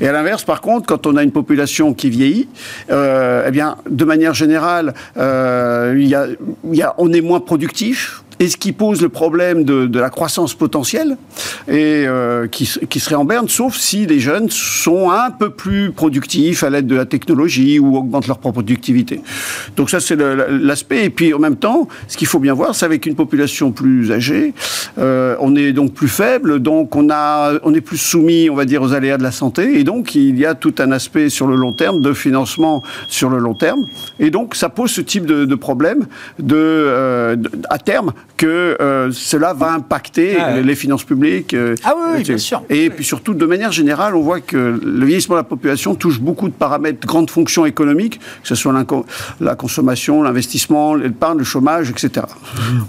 [0.00, 2.48] Et à l'inverse, par contre, quand on a une population qui vieillit,
[2.90, 6.26] euh, eh bien, de manière générale, euh, il y a,
[6.70, 10.10] il y a, on est moins productif, et ce qui pose le problème de, la
[10.10, 11.16] croissance potentielle
[11.68, 16.64] et euh, qui, serait en berne, sauf si les jeunes sont un peu plus productifs
[16.64, 19.20] à l'aide de la technologie ou augmentent leur propre productivité.
[19.76, 21.04] Donc ça c'est l'aspect.
[21.04, 24.12] Et puis en même temps, ce qu'il faut bien voir, c'est avec une population plus
[24.12, 24.54] âgée,
[24.98, 28.64] euh, on est donc plus faible, donc on a, on est plus soumis, on va
[28.64, 31.46] dire, aux aléas de la santé, et donc il y a tout un aspect sur
[31.46, 33.86] le long terme de financement sur le long terme,
[34.18, 36.06] et donc ça pose ce type de, problème
[36.38, 41.54] de, euh, de à terme que euh, cela va impacter les finances publiques
[41.84, 42.62] ah oui, bien sûr.
[42.68, 46.20] Et puis surtout, de manière générale, on voit que le vieillissement de la population touche
[46.20, 48.72] beaucoup de paramètres, grandes fonctions économiques, que ce soit
[49.40, 52.26] la consommation, l'investissement, l'épargne, le chômage, etc.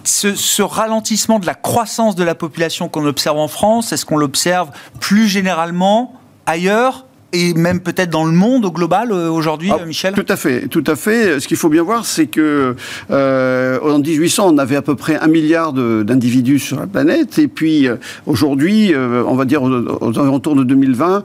[0.03, 4.17] Ce, ce ralentissement de la croissance de la population qu'on observe en France, est-ce qu'on
[4.17, 4.69] l'observe
[4.99, 10.13] plus généralement ailleurs et même peut-être dans le monde au global euh, aujourd'hui, ah, Michel
[10.13, 11.39] Tout à fait, tout à fait.
[11.39, 12.75] Ce qu'il faut bien voir, c'est que
[13.11, 17.47] euh, en 1800, on avait à peu près un milliard d'individus sur la planète, et
[17.47, 17.95] puis euh,
[18.25, 21.23] aujourd'hui, euh, on va dire aux, aux, alentours de 2020,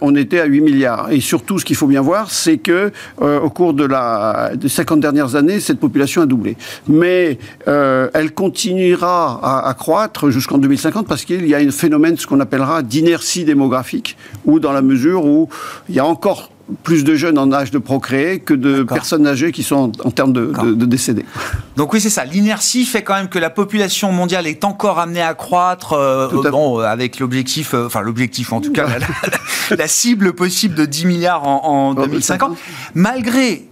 [0.00, 1.10] on était à 8 milliards.
[1.10, 5.00] Et surtout, ce qu'il faut bien voir, c'est que au cours de la, des 50
[5.00, 6.56] dernières années, cette population a doublé.
[6.88, 12.26] Mais elle continuera à, à croître jusqu'en 2050 parce qu'il y a un phénomène, ce
[12.26, 15.48] qu'on appellera d'inertie démographique, ou dans la mesure où
[15.88, 16.50] il y a encore
[16.82, 20.32] plus de jeunes en âge de procréer que de personnes âgées qui sont en, termes
[20.32, 21.24] de, décédés.
[21.76, 22.24] Donc oui, c'est ça.
[22.24, 26.78] L'inertie fait quand même que la population mondiale est encore amenée à croître, euh, bon,
[26.80, 28.86] avec l'objectif, euh, enfin l'objectif en tout cas,
[29.70, 32.58] la, cible possible de 10 milliards en, 2050,
[32.94, 33.66] malgré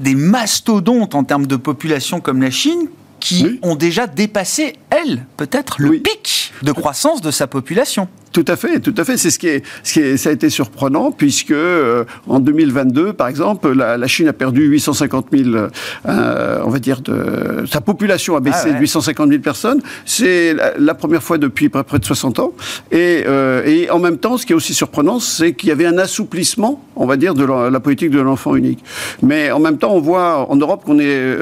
[0.00, 2.88] des mastodontes en termes de population comme la Chine,
[3.18, 8.08] qui ont déjà dépassé, elles, peut-être, le pic de croissance de sa population.
[8.36, 9.16] Tout à fait, tout à fait.
[9.16, 13.14] C'est ce qui est, ce qui est, ça a été surprenant puisque euh, en 2022,
[13.14, 15.56] par exemple, la, Chine a perdu 850 000,
[16.04, 19.80] euh, on va dire, de sa population a baissé ah de 850 000 personnes.
[20.04, 22.52] C'est la, première fois depuis près, de 60 ans.
[22.90, 25.86] Et, euh, et, en même temps, ce qui est aussi surprenant, c'est qu'il y avait
[25.86, 28.84] un assouplissement, on va dire, de la, politique de l'enfant unique.
[29.22, 31.38] Mais en même temps, on voit en Europe qu'on est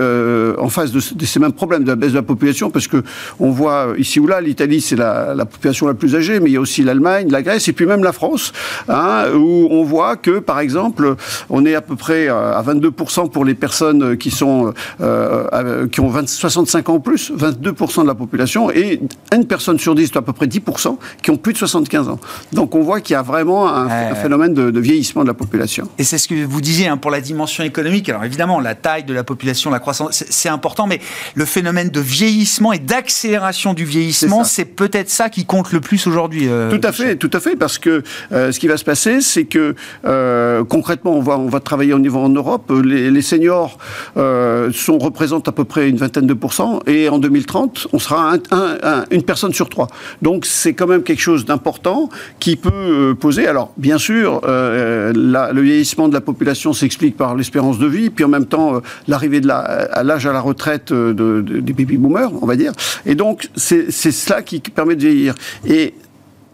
[0.61, 3.03] en face de, ces mêmes problèmes de la baisse de la population parce que
[3.41, 6.57] on voit ici ou là, l'Italie, c'est la population la plus âgée, mais il y
[6.57, 8.53] a aussi l'Allemagne, la Grèce et puis même la France,
[8.89, 11.17] hein, où on voit que, par exemple,
[11.51, 16.01] on est à peu près euh, à 22% pour les personnes qui sont euh, qui
[16.01, 19.01] ont 20, 65 ans ou plus, 22% de la population, et
[19.33, 22.19] une personne sur 10, à peu près 10%, qui ont plus de 75 ans.
[22.53, 25.89] Donc on voit qu'il y a vraiment un, phénomène de, vieillissement de la population.
[25.99, 28.09] Et c'est ce que vous disiez hein, pour la dimension économique.
[28.09, 31.01] Alors évidemment, la taille de la population, la croissance, c'est important, mais
[31.35, 36.07] le phénomène de vieillissement et d'accélération du vieillissement, c'est peut-être ça qui compte le plus
[36.07, 36.49] aujourd'hui.
[36.49, 38.03] Euh, tout à fait, tout à fait, parce que
[38.33, 41.93] euh, ce qui va se passer, c'est que euh, concrètement, on va, on va travailler
[41.93, 42.73] au niveau en Europe.
[42.85, 43.79] Les, les seniors
[44.17, 48.33] euh, sont, représentent à peu près une vingtaine de pourcents, et en 2030, on sera
[48.33, 49.87] un, un, une personne sur trois.
[50.21, 52.09] Donc c'est quand même quelque chose d'important
[52.41, 53.47] qui peut euh, poser.
[53.47, 58.11] Alors bien sûr, euh, la, le vieillissement de la population s'explique par l'espérance de vie,
[58.11, 61.73] puis en même temps l'arrivée de la, à l'âge à la retraite de, de, des
[61.73, 62.73] baby boomers, on va dire.
[63.07, 65.35] Et donc c'est cela qui permet de vieillir.
[65.67, 65.95] Et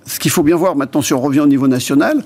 [0.06, 2.22] ce qu'il faut bien voir maintenant, si on revient au niveau national,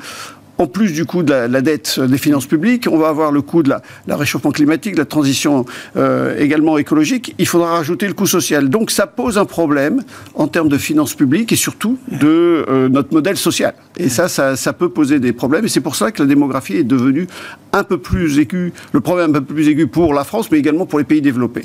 [0.59, 3.63] en plus du coût de la, dette des finances publiques, on va avoir le coût
[3.63, 5.65] de la, réchauffement climatique, de la transition
[5.97, 7.35] euh, également écologique.
[7.39, 8.69] Il faudra rajouter le coût social.
[8.69, 10.03] Donc ça pose un problème
[10.35, 13.75] en termes de finances publiques et surtout de euh, notre modèle social.
[13.97, 15.65] Et ça, ça, peut poser des problèmes.
[15.65, 17.27] Et c'est pour ça que la démographie est devenue
[17.73, 20.87] un peu plus aiguë, le problème un peu plus aigu pour la France, mais également
[20.87, 21.65] pour les pays développés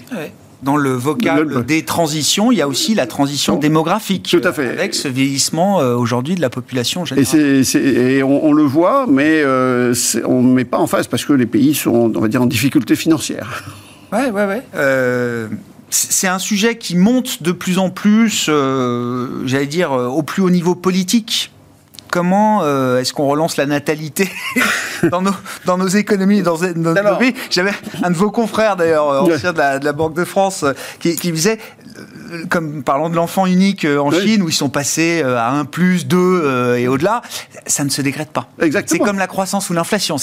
[0.63, 4.27] dans le vocable des transitions, il y a aussi la transition démographique.
[4.29, 4.69] Tout à fait.
[4.69, 7.63] Avec ce vieillissement euh, aujourd'hui de la population générale.
[7.75, 9.93] Et, on, le voit, mais euh,
[10.25, 12.45] on ne met pas en face parce que les pays sont, on va dire, en
[12.45, 13.63] difficulté financière.
[14.11, 14.63] Ouais, ouais, ouais.
[14.75, 15.47] Euh,
[15.89, 18.49] c'est un sujet qui monte de plus en plus,
[19.45, 21.51] j'allais dire, au plus haut niveau politique
[22.09, 24.29] comment euh, est-ce qu'on relance la natalité
[25.11, 25.33] dans, nos,
[25.65, 27.71] dans nos économies, dans, nos pays J'avais
[28.03, 30.65] un de vos confrères d'ailleurs, ancien de la, de la, Banque de France,
[30.99, 31.59] qui, qui disait
[32.49, 35.65] comme parlant de l'enfant unique euh, en Chine, où ils sont passés euh, à 1
[35.65, 37.21] plus, 2 euh, et au-delà,
[37.65, 38.49] ça ne se décrète pas.
[38.85, 40.17] C'est comme la croissance ou l'inflation.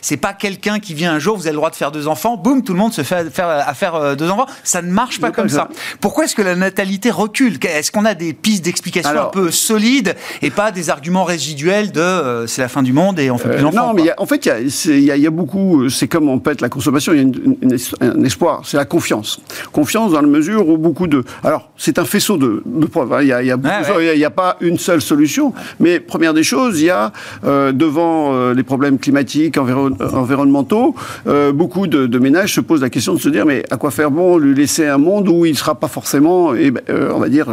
[0.00, 2.36] C'est pas quelqu'un qui vient un jour, vous avez le droit de faire deux enfants,
[2.36, 4.46] boum, tout le monde se fait faire, à faire deux enfants.
[4.64, 5.68] Ça ne marche pas comme ça.
[6.00, 7.58] Pourquoi est-ce que la natalité recule?
[7.62, 12.46] Est-ce qu'on a des pistes d'explication un peu solides et pas des arguments résiduels de
[12.46, 14.48] c'est la fin du monde et on fait plus d'enfants Non, mais en fait,
[14.86, 18.62] il y, a beaucoup, c'est comme on pète la consommation, il y a un espoir,
[18.64, 19.40] c'est la confiance.
[19.72, 23.12] Confiance dans la mesure où beaucoup de alors, c'est un faisceau de, preuves.
[23.12, 23.22] Hein.
[23.22, 25.52] Il n'y a, pas une seule solution.
[25.80, 27.12] Mais première des choses, il y a,
[27.44, 30.94] euh, devant euh, les problèmes climatiques, environnementaux,
[31.26, 34.10] euh, beaucoup de, ménages se posent la question de se dire, mais à quoi faire
[34.10, 36.82] bon lui laisser un monde où il ne sera pas forcément, eh ben,
[37.14, 37.46] on va dire,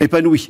[0.00, 0.48] épanoui?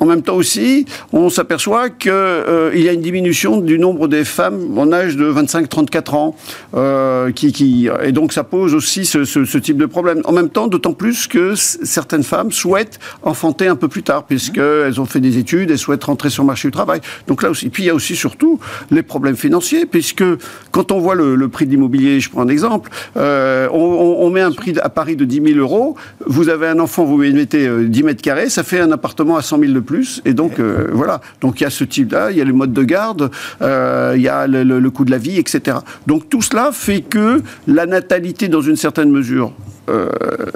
[0.00, 4.24] En même temps aussi, on s'aperçoit qu'il euh, y a une diminution du nombre des
[4.24, 6.36] femmes en âge de 25-34 ans,
[6.74, 10.20] euh, qui, et donc ça pose aussi ce, type de problème.
[10.24, 15.00] En même temps, d'autant plus que certaines femmes souhaitent enfanter un peu plus tard, puisqu'elles
[15.00, 17.00] ont fait des études, elles souhaitent rentrer sur le marché du travail.
[17.26, 20.24] Donc là aussi, puis il y a aussi surtout les problèmes financiers, puisque
[20.70, 24.52] quand on voit le, prix de l'immobilier, je prends un exemple, euh, on, met un
[24.52, 25.96] prix à Paris de 10 000 euros,
[26.26, 29.42] vous avez un enfant, vous mettez 10 euh, mètres carrés, ça fait un appartement à
[29.42, 30.22] 100 000 de plus.
[30.24, 30.60] Et donc,
[30.92, 31.20] voilà.
[31.40, 33.30] Donc, il y a ce type-là, il y a les modes de garde,
[33.60, 35.78] il y a le, le coût de la vie, etc.
[36.06, 39.52] Donc, tout cela fait que la natalité, dans une certaine mesure,
[39.88, 40.08] euh,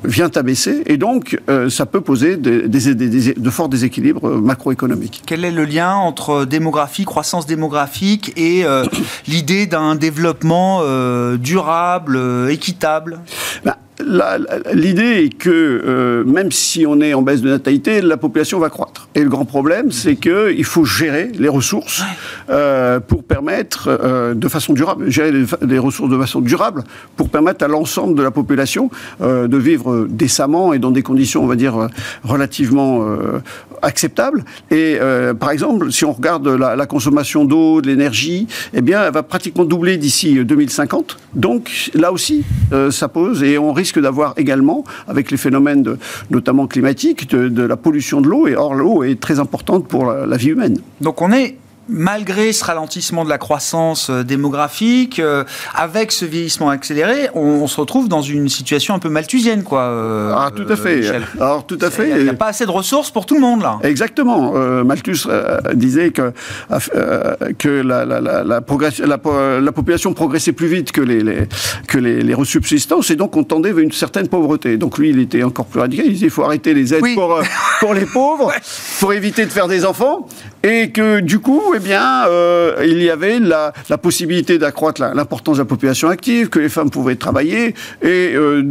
[0.05, 5.23] vient à baisser et donc euh, ça peut poser de forts déséquilibres macroéconomiques.
[5.25, 8.85] Quel est le lien entre démographie, croissance démographique et euh,
[9.27, 10.83] l'idée d'un développement
[11.37, 12.19] durable,
[12.51, 13.21] équitable?
[13.65, 13.75] Ben,
[14.73, 18.71] L'idée est que euh, même si on est en baisse de natalité, la population va
[18.71, 19.09] croître.
[19.15, 22.03] Et le grand problème, c'est qu'il faut gérer les ressources
[22.51, 26.85] euh, pour permettre, euh, de façon durable, gérer les, ressources de façon durable
[27.17, 28.91] pour permettre à l'ensemble de la population
[29.21, 31.89] de vivre décemment et dans des conditions, on va dire,
[32.23, 33.05] relativement
[33.83, 34.45] acceptables.
[34.71, 34.99] Et
[35.39, 39.23] par exemple, si on regarde la, la consommation d'eau, de l'énergie, eh bien, elle va
[39.23, 41.19] pratiquement doubler d'ici 2050.
[41.35, 42.45] Donc là aussi,
[42.91, 45.99] ça pose et on risque d'avoir également, avec les phénomènes de,
[46.31, 48.47] notamment climatiques, de, la pollution de l'eau.
[48.47, 50.79] Et or, l'eau est très importante pour la vie humaine.
[51.01, 51.57] Donc on est
[51.89, 57.81] malgré ce ralentissement de la croissance euh, démographique, euh, avec ce vieillissement accéléré, on, se
[57.81, 59.83] retrouve dans une situation un peu malthusienne, quoi.
[59.83, 61.11] Euh, ah, tout à fait.
[61.41, 62.11] Alors, tout à fait.
[62.11, 63.79] Il n'y a, pas assez de ressources pour tout le monde, là.
[63.83, 64.53] Exactement.
[64.85, 65.29] Malthus
[65.75, 66.33] disait que,
[67.59, 71.47] que la, la, la, la, population progressait plus vite que les,
[71.89, 74.77] que les, les resubsistances, et donc on tendait vers une certaine pauvreté.
[74.77, 76.07] Donc lui, il était encore plus radical.
[76.07, 77.41] Il disait il faut arrêter les aides pour,
[77.81, 78.53] pour les pauvres,
[79.01, 80.27] pour éviter de faire des enfants,
[80.63, 85.57] et que du coup, eh bien, euh, il y avait la, la possibilité d'accroître l'importance
[85.57, 88.63] de la population active, que les femmes pouvaient travailler, et euh,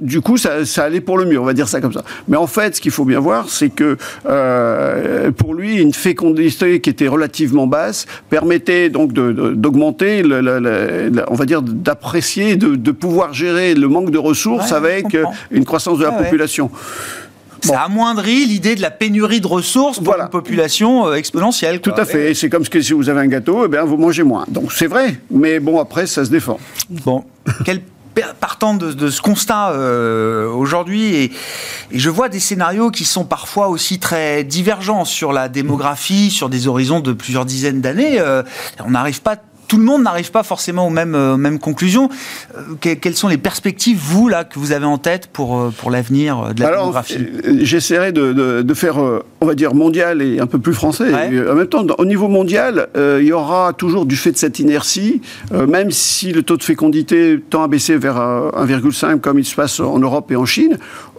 [0.00, 2.04] du coup, ça, ça, allait pour le mieux, on va dire ça comme ça.
[2.28, 3.96] Mais en fait, ce qu'il faut bien voir, c'est que
[4.28, 11.62] euh, pour lui, une fécondité qui était relativement basse permettait donc d'augmenter, on va dire,
[11.62, 15.16] d'apprécier, de, de, pouvoir gérer le manque de ressources avec
[15.50, 16.70] une croissance de la population.
[17.66, 21.80] Ça amoindrit l'idée de la pénurie de ressources pour une population euh, exponentielle.
[21.80, 22.34] Tout à fait.
[22.34, 24.44] C'est comme que si vous avez un gâteau, eh bien, vous mangez moins.
[24.48, 26.58] Donc c'est vrai, mais bon, après, ça se défend.
[26.88, 27.24] Bon,
[27.64, 27.80] quel
[28.40, 31.32] partant de, ce constat euh, aujourd'hui, et,
[31.92, 36.66] je vois des scénarios qui sont parfois aussi très divergents sur la démographie, sur des
[36.66, 38.18] horizons de plusieurs dizaines d'années.
[38.18, 38.42] Euh,
[38.84, 39.36] on n'arrive pas
[39.66, 42.08] tout le monde n'arrive pas forcément aux mêmes, euh, mêmes conclusions.
[42.56, 45.90] Euh, quelles sont les perspectives, vous, là, que vous avez en tête pour, euh, pour
[45.90, 47.26] l'avenir de la Alors, démographie
[47.60, 48.98] J'essaierai de, de, faire,
[49.40, 51.12] on va dire, mondial et un peu plus français.
[51.12, 55.20] en même temps, au niveau mondial, il y aura toujours, du fait de cette inertie,
[55.52, 59.80] même si le taux de fécondité tend à baisser vers 1,5 comme il se passe
[59.80, 60.78] en Europe et en Chine,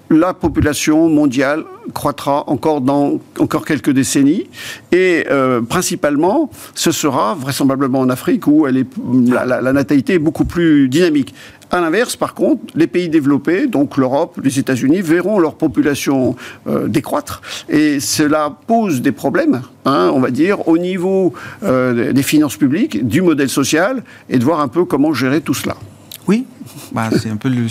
[0.10, 4.50] la population mondiale croîtra encore dans encore quelques décennies
[4.92, 8.88] et euh, principalement ce sera vraisemblablement en Afrique où elle est,
[9.28, 11.34] la, natalité est beaucoup plus dynamique.
[11.70, 16.88] À l'inverse, par contre, les pays développés, donc l'Europe, les États-Unis, verront leur population euh,
[16.88, 17.42] décroître.
[17.68, 21.34] Et cela pose des problèmes, hein, on va dire, au niveau
[21.64, 25.54] euh, des finances publiques, du modèle social, et de voir un peu comment gérer tout
[25.54, 25.76] cela.
[26.30, 26.46] Oui,
[26.92, 27.68] bah, c'est un peu le,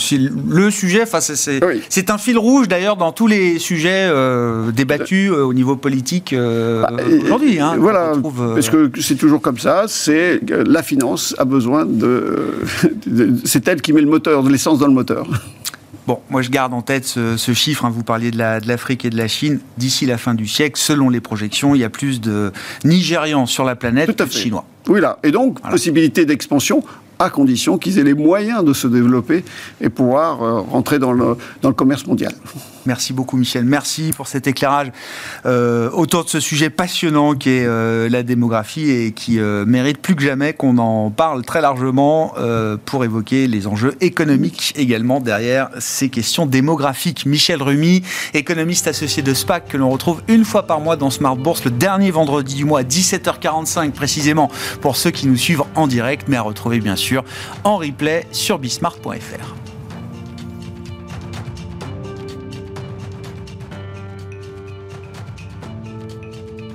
[0.49, 1.03] le sujet.
[1.03, 5.77] Enfin, c'est un fil rouge d'ailleurs dans tous les sujets euh, débattus euh, au niveau
[5.77, 7.61] politique euh, bah, aujourd'hui.
[7.61, 8.13] Hein, voilà,
[8.55, 9.85] parce que c'est toujours comme ça?
[9.89, 12.55] C'est la finance a besoin de,
[13.45, 15.27] c'est elle qui met le moteur, de l'essence dans le moteur.
[16.07, 19.17] Bon, moi je garde en tête ce, chiffre, hein, vous parliez de l'Afrique et de
[19.17, 22.53] la Chine, d'ici la fin du siècle, selon les projections, il y a plus de
[22.85, 24.65] Nigérians sur la planète que de Chinois.
[24.89, 25.19] Oui, là.
[25.25, 26.85] Et donc, possibilité d'expansion
[27.19, 29.45] à condition qu'ils aient les moyens de se développer
[29.81, 31.37] et pouvoir euh, rentrer dans le,
[31.73, 32.33] commerce mondial.
[32.87, 34.93] Merci beaucoup Michel, merci pour cet éclairage
[35.45, 40.15] euh, autour de ce sujet passionnant qui est euh, la démographie et qui mérite plus
[40.15, 42.35] que jamais qu'on en parle très largement
[42.85, 47.27] pour évoquer les enjeux économiques également derrière ces questions démographiques.
[47.27, 48.03] Michel Rumi,
[48.35, 51.71] économiste associé de SPAC que l'on retrouve une fois par mois dans Smart Bourse le
[51.73, 54.51] dernier vendredi du mois 17h45 précisément
[54.81, 56.97] pour ceux qui nous suivent en direct mais à retrouver bien
[57.65, 59.66] en replay sur bismart.fr.